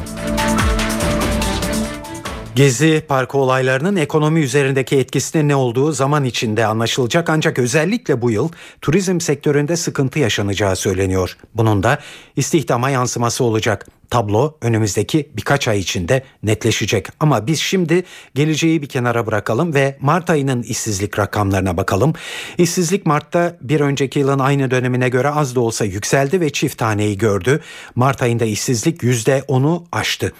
Gezi 2.56 3.04
Parkı 3.08 3.38
olaylarının 3.38 3.96
ekonomi 3.96 4.40
üzerindeki 4.40 4.98
etkisinin 4.98 5.50
ne 5.50 5.56
olduğu 5.56 5.92
zaman 5.92 6.24
içinde 6.24 6.66
anlaşılacak 6.66 7.30
ancak 7.30 7.60
özellikle 7.60 8.22
bu 8.22 8.32
yıl 8.32 8.50
turizm 8.82 9.20
sektöründe 9.20 9.76
sıkıntı 9.76 10.20
yaşanacağı 10.20 10.76
söyleniyor. 10.76 11.38
Bunun 11.56 11.84
da 11.84 12.00
istihdama 12.36 12.90
yansıması 12.90 13.44
olacak. 13.44 13.86
Tablo 14.10 14.58
önümüzdeki 14.62 15.30
birkaç 15.38 15.68
ay 15.68 15.80
içinde 15.80 16.24
netleşecek. 16.44 17.08
Ama 17.20 17.48
biz 17.48 17.60
şimdi 17.60 18.04
geleceği 18.36 18.82
bir 18.82 18.88
kenara 18.88 19.28
bırakalım 19.28 19.74
ve 19.74 19.98
Mart 20.02 20.30
ayının 20.30 20.64
işsizlik 20.64 21.20
rakamlarına 21.20 21.78
bakalım. 21.78 22.14
İşsizlik 22.58 23.06
Mart'ta 23.06 23.58
bir 23.62 23.80
önceki 23.80 24.20
yılın 24.20 24.40
aynı 24.40 24.72
dönemine 24.72 25.10
göre 25.10 25.30
az 25.30 25.56
da 25.56 25.60
olsa 25.60 25.86
yükseldi 25.86 26.42
ve 26.42 26.50
çift 26.50 26.78
taneyi 26.78 27.18
gördü. 27.18 27.62
Mart 27.96 28.22
ayında 28.22 28.46
işsizlik 28.46 29.02
%10'u 29.02 29.86
aştı. 29.92 30.34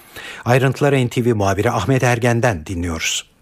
Ayrıntıları 0.44 1.06
NTV 1.06 1.34
muhabiri 1.34 1.70
Ahmet 1.70 2.02
Ergen'den 2.02 2.66
dinliyoruz. 2.66 3.35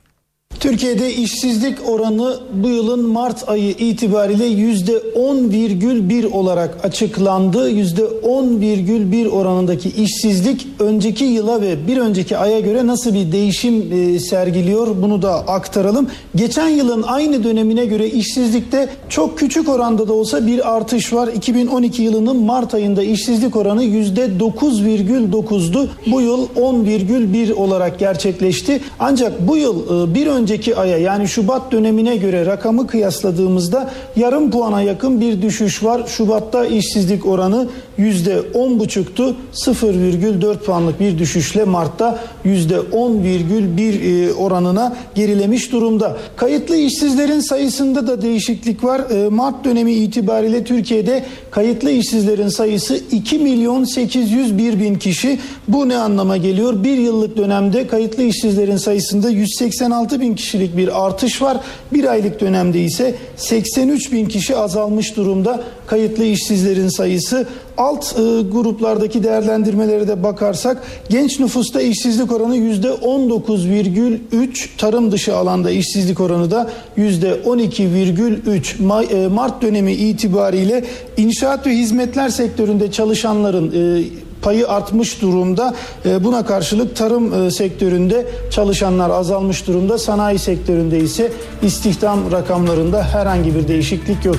Türkiye'de 0.60 1.14
işsizlik 1.14 1.88
oranı 1.88 2.36
bu 2.52 2.68
yılın 2.68 3.08
Mart 3.08 3.48
ayı 3.48 3.70
itibariyle 3.70 4.48
%10,1 4.48 6.30
olarak 6.30 6.84
açıklandı. 6.84 7.70
%10,1 7.70 9.28
oranındaki 9.28 9.88
işsizlik 9.88 10.66
önceki 10.78 11.24
yıla 11.24 11.60
ve 11.60 11.86
bir 11.86 11.96
önceki 11.96 12.36
aya 12.36 12.60
göre 12.60 12.86
nasıl 12.86 13.14
bir 13.14 13.32
değişim 13.32 13.92
e, 13.92 14.18
sergiliyor 14.18 15.02
bunu 15.02 15.22
da 15.22 15.34
aktaralım. 15.34 16.08
Geçen 16.34 16.68
yılın 16.68 17.02
aynı 17.02 17.44
dönemine 17.44 17.86
göre 17.86 18.10
işsizlikte 18.10 18.88
çok 19.08 19.38
küçük 19.38 19.68
oranda 19.68 20.08
da 20.08 20.12
olsa 20.12 20.46
bir 20.46 20.74
artış 20.74 21.12
var. 21.12 21.28
2012 21.28 22.02
yılının 22.02 22.36
Mart 22.36 22.74
ayında 22.74 23.02
işsizlik 23.02 23.56
oranı 23.56 23.84
%9,9'du. 23.84 25.88
Bu 26.06 26.20
yıl 26.20 26.46
10,1 26.56 27.52
olarak 27.52 27.98
gerçekleşti. 27.98 28.80
Ancak 28.98 29.48
bu 29.48 29.56
yıl 29.56 30.10
e, 30.10 30.14
bir 30.14 30.26
önceki 30.26 30.43
aya 30.76 30.98
yani 30.98 31.28
Şubat 31.28 31.72
dönemine 31.72 32.16
göre 32.16 32.46
rakamı 32.46 32.86
kıyasladığımızda 32.86 33.90
yarım 34.16 34.50
puana 34.50 34.82
yakın 34.82 35.20
bir 35.20 35.42
düşüş 35.42 35.84
var. 35.84 36.02
Şubat'ta 36.06 36.66
işsizlik 36.66 37.26
oranı 37.26 37.68
%10,5'tu. 37.98 39.36
0,4 39.54 40.58
puanlık 40.58 41.00
bir 41.00 41.18
düşüşle 41.18 41.64
Mart'ta 41.64 42.18
%10,1 42.44 44.28
e, 44.28 44.32
oranına 44.32 44.96
gerilemiş 45.14 45.72
durumda. 45.72 46.16
Kayıtlı 46.36 46.76
işsizlerin 46.76 47.40
sayısında 47.40 48.06
da 48.06 48.22
değişiklik 48.22 48.84
var. 48.84 49.10
E, 49.10 49.28
Mart 49.28 49.64
dönemi 49.64 49.92
itibariyle 49.92 50.64
Türkiye'de 50.64 51.24
kayıtlı 51.50 51.90
işsizlerin 51.90 52.48
sayısı 52.48 53.00
2 53.12 53.38
milyon 53.38 53.84
801 53.84 54.80
bin 54.80 54.94
kişi. 54.94 55.38
Bu 55.68 55.88
ne 55.88 55.96
anlama 55.96 56.36
geliyor? 56.36 56.84
Bir 56.84 56.98
yıllık 56.98 57.36
dönemde 57.36 57.86
kayıtlı 57.86 58.22
işsizlerin 58.22 58.76
sayısında 58.76 59.30
186 59.30 60.20
bin 60.20 60.34
kişilik 60.34 60.76
bir 60.76 61.06
artış 61.06 61.42
var. 61.42 61.56
Bir 61.92 62.04
aylık 62.04 62.40
dönemde 62.40 62.82
ise 62.82 63.14
83 63.36 64.12
bin 64.12 64.26
kişi 64.26 64.56
azalmış 64.56 65.16
durumda 65.16 65.60
kayıtlı 65.86 66.24
işsizlerin 66.24 66.88
sayısı. 66.88 67.46
Alt 67.78 68.18
e, 68.18 68.22
gruplardaki 68.52 69.22
değerlendirmelere 69.22 70.08
de 70.08 70.22
bakarsak 70.22 70.82
genç 71.08 71.40
nüfusta 71.40 71.80
işsizlik 71.80 72.32
oranı 72.32 72.56
%19,3 72.56 74.66
tarım 74.78 75.12
dışı 75.12 75.36
alanda 75.36 75.70
işsizlik 75.70 76.20
oranı 76.20 76.50
da 76.50 76.70
%12,3 76.98 79.24
e, 79.24 79.28
Mart 79.28 79.62
dönemi 79.62 79.92
itibariyle 79.92 80.84
inşaat 81.16 81.66
ve 81.66 81.70
hizmetler 81.70 82.28
sektöründe 82.28 82.92
çalışanların 82.92 83.72
e, 83.72 84.04
payı 84.42 84.68
artmış 84.68 85.22
durumda. 85.22 85.74
E, 86.06 86.24
buna 86.24 86.46
karşılık 86.46 86.96
tarım 86.96 87.46
e, 87.46 87.50
sektöründe 87.50 88.26
çalışanlar 88.50 89.10
azalmış 89.10 89.66
durumda. 89.66 89.98
Sanayi 89.98 90.38
sektöründe 90.38 90.98
ise 90.98 91.32
istihdam 91.62 92.32
rakamlarında 92.32 93.02
herhangi 93.02 93.54
bir 93.54 93.68
değişiklik 93.68 94.24
yok. 94.24 94.36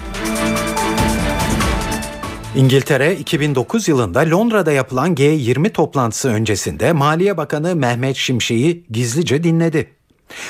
İngiltere 2.56 3.15
2009 3.15 3.88
yılında 3.88 4.20
Londra'da 4.20 4.72
yapılan 4.72 5.15
G20 5.15 5.70
toplantısı 5.70 6.30
öncesinde 6.30 6.91
Maliye 6.94 7.38
Bakanı 7.38 7.76
Mehmet 7.76 8.15
Şimşek'i 8.15 8.84
gizlice 8.89 9.44
dinledi. 9.44 9.88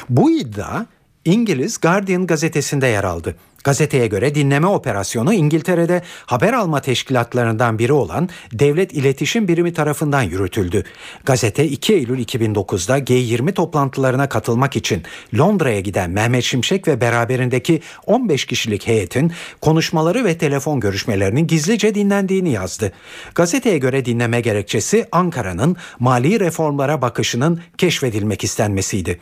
Bu 0.09 0.31
iddia 0.31 0.85
İngiliz 1.25 1.81
Guardian 1.81 2.27
gazetesinde 2.27 2.87
yer 2.87 3.03
aldı. 3.03 3.35
Gazeteye 3.65 4.07
göre 4.07 4.35
dinleme 4.35 4.67
operasyonu 4.67 5.33
İngiltere'de 5.33 6.01
haber 6.25 6.53
alma 6.53 6.81
teşkilatlarından 6.81 7.79
biri 7.79 7.93
olan 7.93 8.29
Devlet 8.53 8.93
İletişim 8.93 9.47
Birimi 9.47 9.73
tarafından 9.73 10.21
yürütüldü. 10.21 10.83
Gazete 11.25 11.65
2 11.65 11.93
Eylül 11.93 12.19
2009'da 12.25 12.99
G20 12.99 13.53
toplantılarına 13.53 14.29
katılmak 14.29 14.75
için 14.75 15.03
Londra'ya 15.37 15.79
giden 15.79 16.11
Mehmet 16.11 16.43
Şimşek 16.43 16.87
ve 16.87 17.01
beraberindeki 17.01 17.81
15 18.05 18.45
kişilik 18.45 18.87
heyetin 18.87 19.31
konuşmaları 19.61 20.25
ve 20.25 20.37
telefon 20.37 20.79
görüşmelerinin 20.79 21.47
gizlice 21.47 21.95
dinlendiğini 21.95 22.51
yazdı. 22.51 22.91
Gazeteye 23.35 23.77
göre 23.77 24.05
dinleme 24.05 24.41
gerekçesi 24.41 25.07
Ankara'nın 25.11 25.75
mali 25.99 26.39
reformlara 26.39 27.01
bakışının 27.01 27.61
keşfedilmek 27.77 28.43
istenmesiydi. 28.43 29.19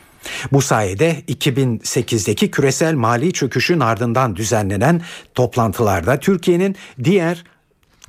Bu 0.51 0.61
sayede 0.61 1.21
2008'deki 1.27 2.51
küresel 2.51 2.93
mali 2.93 3.33
çöküşün 3.33 3.79
ardından 3.79 4.32
düzenlenen 4.35 5.01
toplantılarda 5.35 6.19
Türkiye'nin 6.19 6.75
diğer 7.03 7.43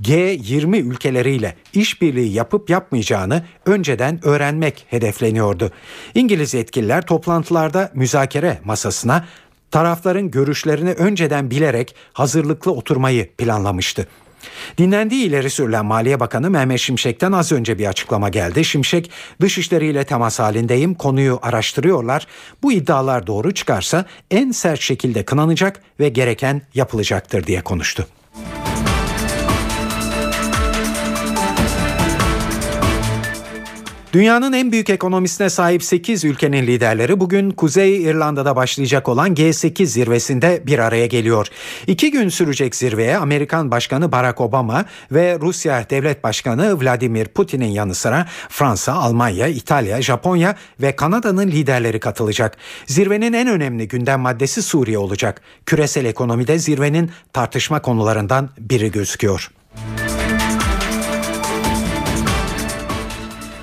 G20 0.02 0.76
ülkeleriyle 0.76 1.56
işbirliği 1.72 2.32
yapıp 2.32 2.70
yapmayacağını 2.70 3.44
önceden 3.66 4.20
öğrenmek 4.26 4.86
hedefleniyordu. 4.90 5.70
İngiliz 6.14 6.54
yetkililer 6.54 7.06
toplantılarda 7.06 7.90
müzakere 7.94 8.58
masasına 8.64 9.24
tarafların 9.70 10.30
görüşlerini 10.30 10.90
önceden 10.90 11.50
bilerek 11.50 11.94
hazırlıklı 12.12 12.72
oturmayı 12.72 13.32
planlamıştı. 13.36 14.06
Dinlendiği 14.78 15.26
ileri 15.26 15.50
sürülen 15.50 15.86
Maliye 15.86 16.20
Bakanı 16.20 16.50
Mehmet 16.50 16.80
Şimşek'ten 16.80 17.32
az 17.32 17.52
önce 17.52 17.78
bir 17.78 17.86
açıklama 17.86 18.28
geldi. 18.28 18.64
Şimşek, 18.64 19.10
Dışişleri 19.40 19.86
ile 19.86 20.04
temas 20.04 20.38
halindeyim, 20.38 20.94
konuyu 20.94 21.38
araştırıyorlar. 21.42 22.26
Bu 22.62 22.72
iddialar 22.72 23.26
doğru 23.26 23.54
çıkarsa 23.54 24.04
en 24.30 24.50
sert 24.50 24.80
şekilde 24.80 25.24
kınanacak 25.24 25.82
ve 26.00 26.08
gereken 26.08 26.62
yapılacaktır 26.74 27.46
diye 27.46 27.60
konuştu. 27.60 28.06
Dünyanın 34.14 34.52
en 34.52 34.72
büyük 34.72 34.90
ekonomisine 34.90 35.50
sahip 35.50 35.82
8 35.82 36.24
ülkenin 36.24 36.66
liderleri 36.66 37.20
bugün 37.20 37.50
Kuzey 37.50 38.02
İrlanda'da 38.02 38.56
başlayacak 38.56 39.08
olan 39.08 39.34
G8 39.34 39.86
zirvesinde 39.86 40.62
bir 40.66 40.78
araya 40.78 41.06
geliyor. 41.06 41.46
İki 41.86 42.10
gün 42.10 42.28
sürecek 42.28 42.76
zirveye 42.76 43.16
Amerikan 43.16 43.70
Başkanı 43.70 44.12
Barack 44.12 44.40
Obama 44.40 44.84
ve 45.12 45.38
Rusya 45.40 45.90
Devlet 45.90 46.24
Başkanı 46.24 46.82
Vladimir 46.82 47.24
Putin'in 47.24 47.70
yanı 47.70 47.94
sıra 47.94 48.26
Fransa, 48.48 48.92
Almanya, 48.92 49.48
İtalya, 49.48 50.02
Japonya 50.02 50.56
ve 50.80 50.96
Kanada'nın 50.96 51.46
liderleri 51.46 52.00
katılacak. 52.00 52.56
Zirvenin 52.86 53.32
en 53.32 53.48
önemli 53.48 53.88
gündem 53.88 54.20
maddesi 54.20 54.62
Suriye 54.62 54.98
olacak. 54.98 55.40
Küresel 55.66 56.04
ekonomide 56.04 56.58
zirvenin 56.58 57.10
tartışma 57.32 57.82
konularından 57.82 58.50
biri 58.58 58.90
gözüküyor. 58.90 59.50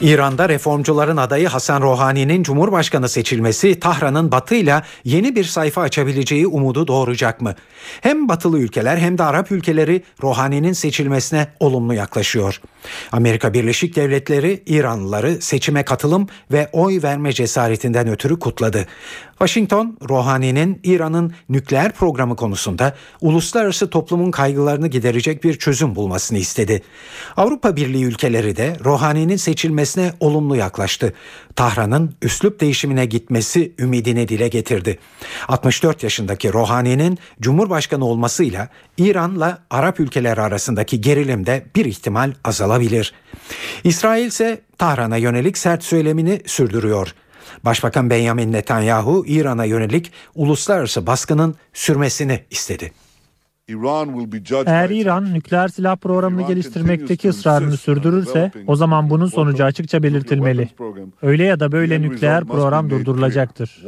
İran'da 0.01 0.49
reformcuların 0.49 1.17
adayı 1.17 1.47
Hasan 1.47 1.81
Rohani'nin 1.81 2.43
Cumhurbaşkanı 2.43 3.09
seçilmesi 3.09 3.79
Tahran'ın 3.79 4.31
batıyla 4.31 4.83
yeni 5.03 5.35
bir 5.35 5.43
sayfa 5.43 5.81
açabileceği 5.81 6.47
umudu 6.47 6.87
doğuracak 6.87 7.41
mı? 7.41 7.55
Hem 8.01 8.29
batılı 8.29 8.59
ülkeler 8.59 8.97
hem 8.97 9.17
de 9.17 9.23
Arap 9.23 9.51
ülkeleri 9.51 10.03
Rohani'nin 10.23 10.73
seçilmesine 10.73 11.47
olumlu 11.59 11.93
yaklaşıyor. 11.93 12.61
Amerika 13.11 13.53
Birleşik 13.53 13.95
Devletleri 13.95 14.63
İranlıları 14.65 15.41
seçime 15.41 15.85
katılım 15.85 16.27
ve 16.51 16.69
oy 16.71 17.01
verme 17.03 17.33
cesaretinden 17.33 18.07
ötürü 18.07 18.39
kutladı. 18.39 18.87
Washington, 19.41 19.97
Rohani'nin 20.09 20.79
İran'ın 20.83 21.33
nükleer 21.49 21.91
programı 21.91 22.35
konusunda 22.35 22.95
uluslararası 23.21 23.89
toplumun 23.89 24.31
kaygılarını 24.31 24.87
giderecek 24.87 25.43
bir 25.43 25.59
çözüm 25.59 25.95
bulmasını 25.95 26.37
istedi. 26.37 26.81
Avrupa 27.37 27.75
Birliği 27.75 28.03
ülkeleri 28.03 28.55
de 28.55 28.77
Rohani'nin 28.85 29.35
seçilmesi 29.35 29.91
meselesine 29.91 30.13
olumlu 30.19 30.55
yaklaştı. 30.55 31.13
Tahran'ın 31.55 32.15
üslup 32.21 32.59
değişimine 32.59 33.05
gitmesi 33.05 33.73
ümidini 33.79 34.27
dile 34.27 34.47
getirdi. 34.47 34.99
64 35.47 36.03
yaşındaki 36.03 36.53
Rohani'nin 36.53 37.17
Cumhurbaşkanı 37.41 38.05
olmasıyla 38.05 38.69
İran'la 38.97 39.57
Arap 39.69 39.99
ülkeleri 39.99 40.41
arasındaki 40.41 41.01
gerilimde 41.01 41.65
bir 41.75 41.85
ihtimal 41.85 42.33
azalabilir. 42.43 43.13
İsrail 43.83 44.25
ise 44.25 44.61
Tahran'a 44.77 45.17
yönelik 45.17 45.57
sert 45.57 45.83
söylemini 45.83 46.41
sürdürüyor. 46.45 47.13
Başbakan 47.65 48.09
Benjamin 48.09 48.51
Netanyahu 48.51 49.23
İran'a 49.27 49.65
yönelik 49.65 50.11
uluslararası 50.35 51.07
baskının 51.07 51.55
sürmesini 51.73 52.43
istedi. 52.49 52.91
Eğer 54.65 54.89
İran 54.89 55.33
nükleer 55.33 55.67
silah 55.67 55.95
programını 55.95 56.47
geliştirmekteki 56.47 57.29
ısrarını 57.29 57.77
sürdürürse 57.77 58.51
o 58.67 58.75
zaman 58.75 59.09
bunun 59.09 59.25
sonucu 59.27 59.63
açıkça 59.63 60.03
belirtilmeli. 60.03 60.69
Öyle 61.21 61.43
ya 61.43 61.59
da 61.59 61.71
böyle 61.71 62.01
nükleer 62.01 62.45
program 62.45 62.89
durdurulacaktır. 62.89 63.83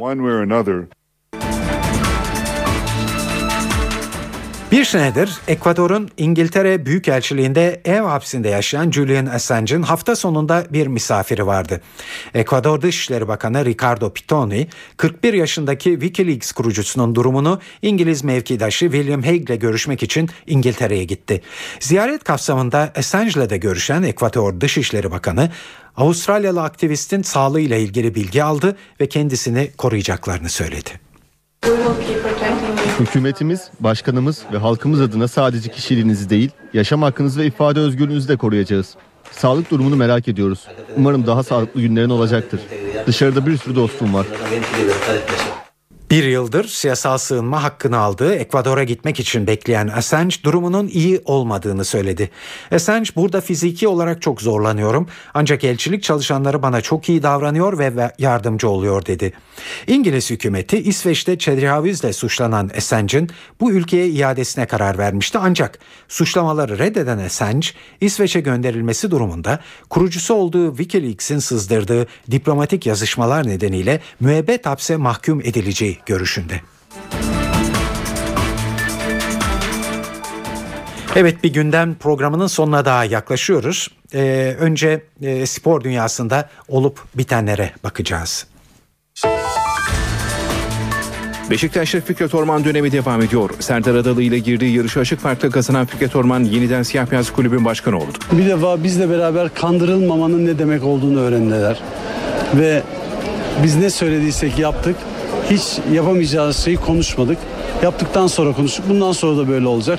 Bir 4.74 4.84
senedir 4.84 5.38
Ekvador'un 5.48 6.10
İngiltere 6.16 6.86
Büyükelçiliğinde 6.86 7.80
ev 7.84 8.00
hapsinde 8.00 8.48
yaşayan 8.48 8.90
Julian 8.90 9.26
Assange'in 9.26 9.82
hafta 9.82 10.16
sonunda 10.16 10.66
bir 10.70 10.86
misafiri 10.86 11.46
vardı. 11.46 11.80
Ekvador 12.34 12.82
Dışişleri 12.82 13.28
Bakanı 13.28 13.64
Ricardo 13.64 14.12
Pitoni, 14.12 14.68
41 14.96 15.34
yaşındaki 15.34 15.90
Wikileaks 15.90 16.52
kurucusunun 16.52 17.14
durumunu 17.14 17.60
İngiliz 17.82 18.24
mevkidaşı 18.24 18.84
William 18.84 19.22
Hague 19.22 19.38
ile 19.38 19.56
görüşmek 19.56 20.02
için 20.02 20.28
İngiltere'ye 20.46 21.04
gitti. 21.04 21.42
Ziyaret 21.80 22.24
kapsamında 22.24 22.92
Assange 22.96 23.30
ile 23.30 23.50
de 23.50 23.56
görüşen 23.56 24.02
Ekvador 24.02 24.60
Dışişleri 24.60 25.10
Bakanı, 25.10 25.50
Avustralyalı 25.96 26.62
aktivistin 26.62 27.22
sağlığıyla 27.22 27.76
ilgili 27.76 28.14
bilgi 28.14 28.44
aldı 28.44 28.76
ve 29.00 29.08
kendisini 29.08 29.70
koruyacaklarını 29.78 30.48
söyledi. 30.48 30.90
Hükümetimiz, 33.00 33.70
başkanımız 33.80 34.42
ve 34.52 34.58
halkımız 34.58 35.00
adına 35.00 35.28
sadece 35.28 35.70
kişiliğinizi 35.70 36.30
değil, 36.30 36.50
yaşam 36.72 37.02
hakkınızı 37.02 37.40
ve 37.40 37.46
ifade 37.46 37.80
özgürlüğünüzü 37.80 38.28
de 38.28 38.36
koruyacağız. 38.36 38.94
Sağlık 39.30 39.70
durumunu 39.70 39.96
merak 39.96 40.28
ediyoruz. 40.28 40.68
Umarım 40.96 41.26
daha 41.26 41.42
sağlıklı 41.42 41.80
günlerin 41.80 42.10
olacaktır. 42.10 42.60
Dışarıda 43.06 43.46
bir 43.46 43.56
sürü 43.56 43.76
dostum 43.76 44.14
var. 44.14 44.26
Bir 46.10 46.24
yıldır 46.24 46.64
siyasal 46.64 47.18
sığınma 47.18 47.62
hakkını 47.62 47.98
aldığı 47.98 48.34
Ekvador'a 48.34 48.84
gitmek 48.84 49.20
için 49.20 49.46
bekleyen 49.46 49.88
Assange 49.88 50.36
durumunun 50.44 50.88
iyi 50.88 51.20
olmadığını 51.24 51.84
söyledi. 51.84 52.30
Assange 52.72 53.10
burada 53.16 53.40
fiziki 53.40 53.88
olarak 53.88 54.22
çok 54.22 54.42
zorlanıyorum 54.42 55.08
ancak 55.34 55.64
elçilik 55.64 56.02
çalışanları 56.02 56.62
bana 56.62 56.80
çok 56.80 57.08
iyi 57.08 57.22
davranıyor 57.22 57.78
ve 57.78 58.12
yardımcı 58.18 58.68
oluyor 58.68 59.06
dedi. 59.06 59.32
İngiliz 59.86 60.30
hükümeti 60.30 60.78
İsveç'te 60.78 61.38
tecavüzle 61.38 62.12
suçlanan 62.12 62.70
Assange'in 62.76 63.30
bu 63.60 63.72
ülkeye 63.72 64.08
iadesine 64.08 64.66
karar 64.66 64.98
vermişti 64.98 65.38
ancak 65.38 65.78
suçlamaları 66.08 66.78
reddeden 66.78 67.18
Assange 67.18 67.68
İsveç'e 68.00 68.40
gönderilmesi 68.40 69.10
durumunda 69.10 69.60
kurucusu 69.90 70.34
olduğu 70.34 70.76
Wikileaks'in 70.76 71.38
sızdırdığı 71.38 72.06
diplomatik 72.30 72.86
yazışmalar 72.86 73.46
nedeniyle 73.48 74.00
müebbet 74.20 74.66
hapse 74.66 74.96
mahkum 74.96 75.40
edileceği 75.40 75.98
görüşünde. 76.06 76.60
Evet 81.16 81.44
bir 81.44 81.52
gündem 81.52 81.94
programının 81.94 82.46
sonuna 82.46 82.84
daha 82.84 83.04
yaklaşıyoruz. 83.04 83.88
Ee, 84.14 84.56
önce 84.60 85.04
e, 85.22 85.46
spor 85.46 85.84
dünyasında 85.84 86.48
olup 86.68 87.00
bitenlere 87.14 87.70
bakacağız. 87.84 88.46
Beşiktaş'ta 91.50 92.00
Fikret 92.00 92.34
Orman 92.34 92.64
dönemi 92.64 92.92
devam 92.92 93.22
ediyor. 93.22 93.50
Serdar 93.60 93.94
Adalı 93.94 94.22
ile 94.22 94.38
girdiği 94.38 94.76
yarışı 94.76 95.00
açık 95.00 95.20
farkla 95.20 95.50
kazanan 95.50 95.86
Fikret 95.86 96.16
Orman 96.16 96.44
yeniden 96.44 96.82
Siyah 96.82 97.10
Beyaz 97.10 97.32
Kulübün 97.32 97.64
başkanı 97.64 97.96
oldu. 97.96 98.18
Bir 98.32 98.46
defa 98.46 98.84
bizle 98.84 99.10
beraber 99.10 99.54
kandırılmamanın 99.54 100.46
ne 100.46 100.58
demek 100.58 100.84
olduğunu 100.84 101.20
öğrendiler. 101.20 101.80
Ve 102.54 102.82
biz 103.62 103.76
ne 103.76 103.90
söylediysek 103.90 104.58
yaptık. 104.58 104.96
Hiç 105.50 105.62
yapamayacağımız 105.92 106.64
şeyi 106.64 106.76
konuşmadık. 106.76 107.38
Yaptıktan 107.82 108.26
sonra 108.26 108.52
konuştuk. 108.52 108.84
Bundan 108.88 109.12
sonra 109.12 109.36
da 109.36 109.48
böyle 109.48 109.66
olacak. 109.66 109.98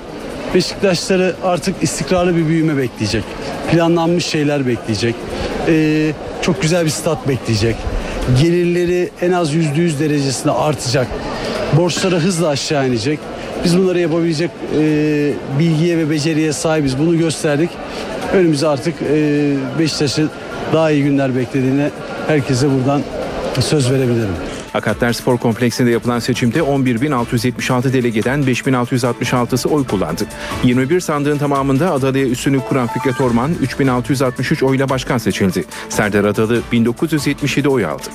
Beşiktaşları 0.56 1.36
artık 1.44 1.76
istikrarlı 1.84 2.36
bir 2.36 2.48
büyüme 2.48 2.78
bekleyecek. 2.78 3.24
Planlanmış 3.72 4.26
şeyler 4.26 4.68
bekleyecek. 4.68 5.16
Ee, 5.68 6.12
çok 6.42 6.62
güzel 6.62 6.86
bir 6.86 6.90
stat 6.90 7.28
bekleyecek. 7.28 7.76
Gelirleri 8.42 9.10
en 9.22 9.32
az 9.32 9.54
yüzde 9.54 9.82
yüz 9.82 10.00
derecesinde 10.00 10.52
artacak. 10.52 11.08
Borçları 11.74 12.20
hızla 12.20 12.48
aşağı 12.48 12.88
inecek. 12.88 13.20
Biz 13.64 13.78
bunları 13.78 14.00
yapabilecek 14.00 14.52
e, 14.80 15.32
bilgiye 15.60 15.98
ve 15.98 16.10
beceriye 16.10 16.54
sahibiz. 16.54 17.00
Bunu 17.00 17.18
gösterdik. 17.18 17.70
Önümüzde 18.34 18.68
artık 18.68 18.96
e, 19.02 19.54
Beşiktaş'ı 19.80 20.28
daha 20.74 20.92
iyi 20.92 21.04
günler 21.04 21.36
beklediğine 21.36 21.90
herkese 22.28 22.68
buradan 22.72 23.02
söz 23.60 23.92
verebilirim. 23.92 24.55
Akatlar 24.76 25.14
Spor 25.14 25.38
Kompleksinde 25.38 25.92
yapılan 25.92 26.20
seçimde 26.20 26.60
11.676 26.60 27.94
delegeden 27.94 28.44
5.666'sı 28.44 29.70
oy 29.70 29.86
kullandı. 29.88 30.24
21 30.64 31.00
sandığın 31.00 31.38
tamamında 31.38 31.92
Adalı'ya 31.92 32.26
üstünlük 32.26 32.70
kuran 32.70 32.88
Fikret 32.88 33.22
Orman 33.22 33.52
3.663 33.54 34.66
oyla 34.66 34.90
başkan 34.90 35.18
seçildi. 35.18 35.66
Serdar 35.90 36.24
Adalı 36.24 36.62
1977 36.72 37.70
oy 37.70 37.86
aldı. 37.86 38.10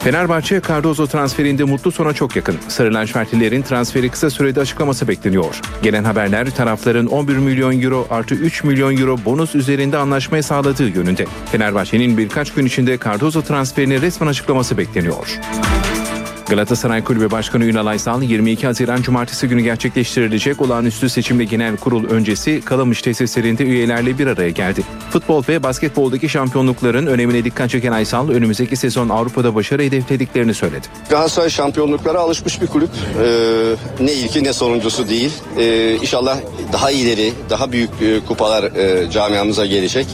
Fenerbahçe 0.00 0.60
Cardozo 0.68 1.06
transferinde 1.06 1.64
mutlu 1.64 1.92
sona 1.92 2.12
çok 2.12 2.36
yakın. 2.36 2.56
Sarı 2.68 2.94
lacivertlilerin 2.94 3.62
transferi 3.62 4.08
kısa 4.08 4.30
sürede 4.30 4.60
açıklaması 4.60 5.08
bekleniyor. 5.08 5.60
Gelen 5.82 6.04
haberler 6.04 6.50
tarafların 6.50 7.06
11 7.06 7.36
milyon 7.36 7.82
euro 7.82 8.06
artı 8.10 8.34
3 8.34 8.64
milyon 8.64 8.96
euro 8.96 9.16
bonus 9.24 9.54
üzerinde 9.54 9.96
anlaşmaya 9.98 10.42
sağladığı 10.42 10.88
yönünde. 10.88 11.26
Fenerbahçe'nin 11.52 12.18
birkaç 12.18 12.54
gün 12.54 12.66
içinde 12.66 12.98
Cardozo 13.04 13.42
transferini 13.42 14.02
resmen 14.02 14.28
açıklaması 14.28 14.78
bekleniyor. 14.78 15.38
Galatasaray 16.50 17.04
Kulübü 17.04 17.30
Başkanı 17.30 17.64
Ünal 17.64 17.86
Aysal 17.86 18.22
22 18.22 18.66
Haziran 18.66 19.02
Cumartesi 19.02 19.48
günü 19.48 19.62
gerçekleştirilecek 19.62 20.62
olağanüstü 20.62 21.08
seçimle 21.08 21.44
genel 21.44 21.76
kurul 21.76 22.10
öncesi 22.10 22.60
Kalamış 22.60 23.02
tesislerinde 23.02 23.62
üyelerle 23.62 24.18
bir 24.18 24.26
araya 24.26 24.50
geldi. 24.50 24.82
Futbol 25.10 25.42
ve 25.48 25.62
basketboldaki 25.62 26.28
şampiyonlukların 26.28 27.06
önemine 27.06 27.44
dikkat 27.44 27.70
çeken 27.70 27.92
Aysal 27.92 28.28
önümüzdeki 28.28 28.76
sezon 28.76 29.08
Avrupa'da 29.08 29.54
başarı 29.54 29.82
hedeflediklerini 29.82 30.54
söyledi. 30.54 30.86
Galatasaray 31.10 31.50
şampiyonluklara 31.50 32.18
alışmış 32.18 32.62
bir 32.62 32.66
kulüp. 32.66 32.90
Ee, 33.22 34.04
ne 34.04 34.12
ilki 34.12 34.44
ne 34.44 34.52
sonuncusu 34.52 35.08
değil. 35.08 35.32
Ee, 35.58 35.94
inşallah 35.94 36.38
daha 36.72 36.90
ileri, 36.90 37.32
daha 37.50 37.72
büyük 37.72 37.90
e, 38.02 38.20
kupalar 38.28 38.62
e, 38.62 39.10
camiamıza 39.10 39.66
gelecek. 39.66 40.06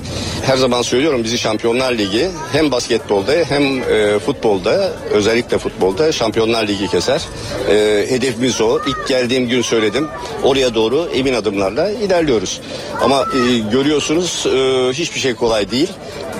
Her 0.43 0.57
zaman 0.57 0.83
söylüyorum 0.83 1.25
bizi 1.25 1.39
Şampiyonlar 1.39 1.93
Ligi 1.99 2.29
hem 2.53 2.71
basketbolda 2.71 3.33
hem 3.49 3.63
e, 3.83 4.19
futbolda 4.19 4.93
özellikle 5.11 5.59
futbolda 5.59 6.13
Şampiyonlar 6.27 6.69
Ligi 6.69 6.89
keser. 6.89 7.23
E, 7.71 8.07
hedefimiz 8.09 8.61
o. 8.61 8.81
İlk 8.87 9.09
geldiğim 9.09 9.49
gün 9.49 9.63
söyledim. 9.63 10.09
Oraya 10.43 10.75
doğru 10.75 11.09
emin 11.15 11.35
adımlarla 11.35 11.91
ilerliyoruz. 11.91 12.61
Ama 13.01 13.21
e, 13.21 13.59
görüyorsunuz 13.73 14.47
e, 14.47 14.93
hiçbir 14.93 15.21
şey 15.21 15.35
kolay 15.35 15.71
değil. 15.71 15.89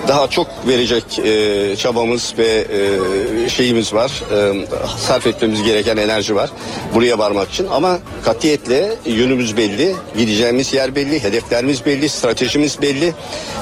Daha 0.07 0.27
çok 0.27 0.47
verecek 0.67 1.19
e, 1.19 1.75
çabamız 1.75 2.33
ve 2.37 2.65
e, 3.45 3.49
şeyimiz 3.49 3.93
var. 3.93 4.23
E, 4.31 4.67
sarf 4.97 5.27
etmemiz 5.27 5.63
gereken 5.63 5.97
enerji 5.97 6.35
var. 6.35 6.49
Buraya 6.93 7.19
varmak 7.19 7.49
için. 7.49 7.67
Ama 7.67 7.99
katiyetle 8.23 8.95
yönümüz 9.05 9.57
belli. 9.57 9.95
Gideceğimiz 10.17 10.73
yer 10.73 10.95
belli. 10.95 11.23
Hedeflerimiz 11.23 11.85
belli. 11.85 12.09
Stratejimiz 12.09 12.81
belli. 12.81 13.13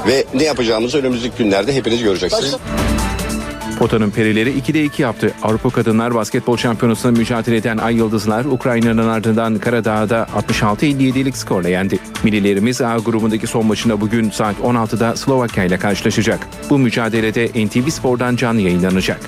Ve 0.07 0.25
ne 0.33 0.43
yapacağımızı 0.43 0.97
önümüzdeki 0.97 1.37
günlerde 1.37 1.73
hepiniz 1.73 2.03
göreceksiniz. 2.03 2.55
Potanın 3.79 4.11
perileri 4.11 4.49
2'de 4.59 4.83
2 4.83 5.01
yaptı. 5.01 5.33
Avrupa 5.43 5.69
Kadınlar 5.69 6.15
Basketbol 6.15 6.57
Şampiyonası'nda 6.57 7.19
mücadele 7.19 7.55
eden 7.55 7.77
Ay 7.77 7.95
Yıldızlar 7.95 8.45
Ukrayna'nın 8.45 9.07
ardından 9.07 9.59
Karadağ'da 9.59 10.27
66-57'lik 10.51 11.37
skorla 11.37 11.69
yendi. 11.69 11.99
Millilerimiz 12.23 12.81
A 12.81 12.97
grubundaki 12.97 13.47
son 13.47 13.65
maçında 13.65 14.01
bugün 14.01 14.29
saat 14.29 14.55
16'da 14.55 15.15
Slovakya 15.15 15.63
ile 15.63 15.77
karşılaşacak. 15.77 16.47
Bu 16.69 16.77
mücadelede 16.77 17.65
NTV 17.65 17.89
Spor'dan 17.89 18.35
canlı 18.35 18.61
yayınlanacak. 18.61 19.19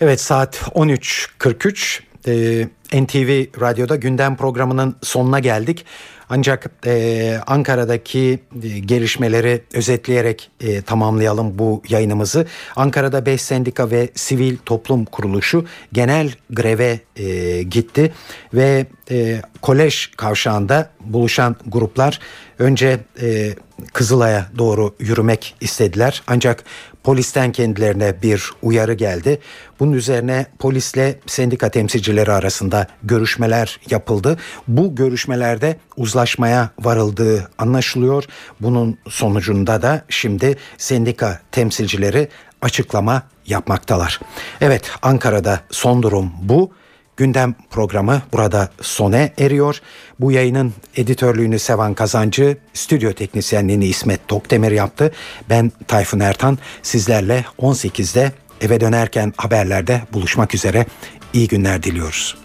Evet 0.00 0.20
saat 0.20 0.56
13.43 0.56 2.00
ee, 2.26 2.68
NTV 2.92 3.60
Radyo'da 3.60 3.96
gündem 3.96 4.36
programının 4.36 4.96
sonuna 5.02 5.38
geldik. 5.38 5.84
Ancak 6.28 6.70
e, 6.86 7.36
Ankara'daki 7.46 8.38
e, 8.62 8.78
gelişmeleri 8.78 9.62
özetleyerek 9.74 10.50
e, 10.60 10.82
tamamlayalım 10.82 11.58
bu 11.58 11.82
yayınımızı. 11.88 12.46
Ankara'da 12.76 13.26
5 13.26 13.42
sendika 13.42 13.90
ve 13.90 14.08
sivil 14.14 14.56
toplum 14.56 15.04
kuruluşu 15.04 15.66
genel 15.92 16.32
greve 16.50 17.00
e, 17.16 17.62
gitti 17.62 18.12
ve 18.54 18.86
e, 19.10 19.42
kolej 19.62 20.10
kavşağında 20.16 20.90
buluşan 21.00 21.56
gruplar 21.66 22.20
önce 22.58 22.98
e, 23.22 23.54
Kızılay'a 23.92 24.46
doğru 24.58 24.94
yürümek 24.98 25.54
istediler. 25.60 26.22
Ancak 26.26 26.64
polisten 27.04 27.52
kendilerine 27.52 28.22
bir 28.22 28.50
uyarı 28.62 28.94
geldi. 28.94 29.38
Bunun 29.80 29.92
üzerine 29.92 30.46
polisle 30.58 31.20
sendika 31.26 31.68
temsilcileri 31.68 32.32
arasında 32.32 32.86
görüşmeler 33.02 33.80
yapıldı. 33.90 34.38
Bu 34.68 34.94
görüşmelerde 34.94 35.76
uzlaşmaya 35.96 36.70
varıldığı 36.80 37.50
anlaşılıyor. 37.58 38.24
Bunun 38.60 38.98
sonucunda 39.08 39.82
da 39.82 40.04
şimdi 40.08 40.56
sendika 40.78 41.40
temsilcileri 41.52 42.28
açıklama 42.62 43.22
yapmaktalar. 43.46 44.20
Evet 44.60 44.90
Ankara'da 45.02 45.60
son 45.70 46.02
durum 46.02 46.32
bu. 46.42 46.72
Gündem 47.16 47.54
programı 47.70 48.22
burada 48.32 48.70
sona 48.80 49.28
eriyor. 49.38 49.80
Bu 50.20 50.32
yayının 50.32 50.74
editörlüğünü 50.96 51.58
Sevan 51.58 51.94
Kazancı, 51.94 52.56
stüdyo 52.74 53.12
teknisyenliğini 53.12 53.86
İsmet 53.86 54.28
Tokdemir 54.28 54.72
yaptı. 54.72 55.12
Ben 55.50 55.72
Tayfun 55.88 56.20
Ertan 56.20 56.58
sizlerle 56.82 57.44
18'de 57.58 58.32
eve 58.60 58.80
dönerken 58.80 59.32
haberlerde 59.36 60.02
buluşmak 60.12 60.54
üzere. 60.54 60.86
İyi 61.32 61.48
günler 61.48 61.82
diliyoruz. 61.82 62.36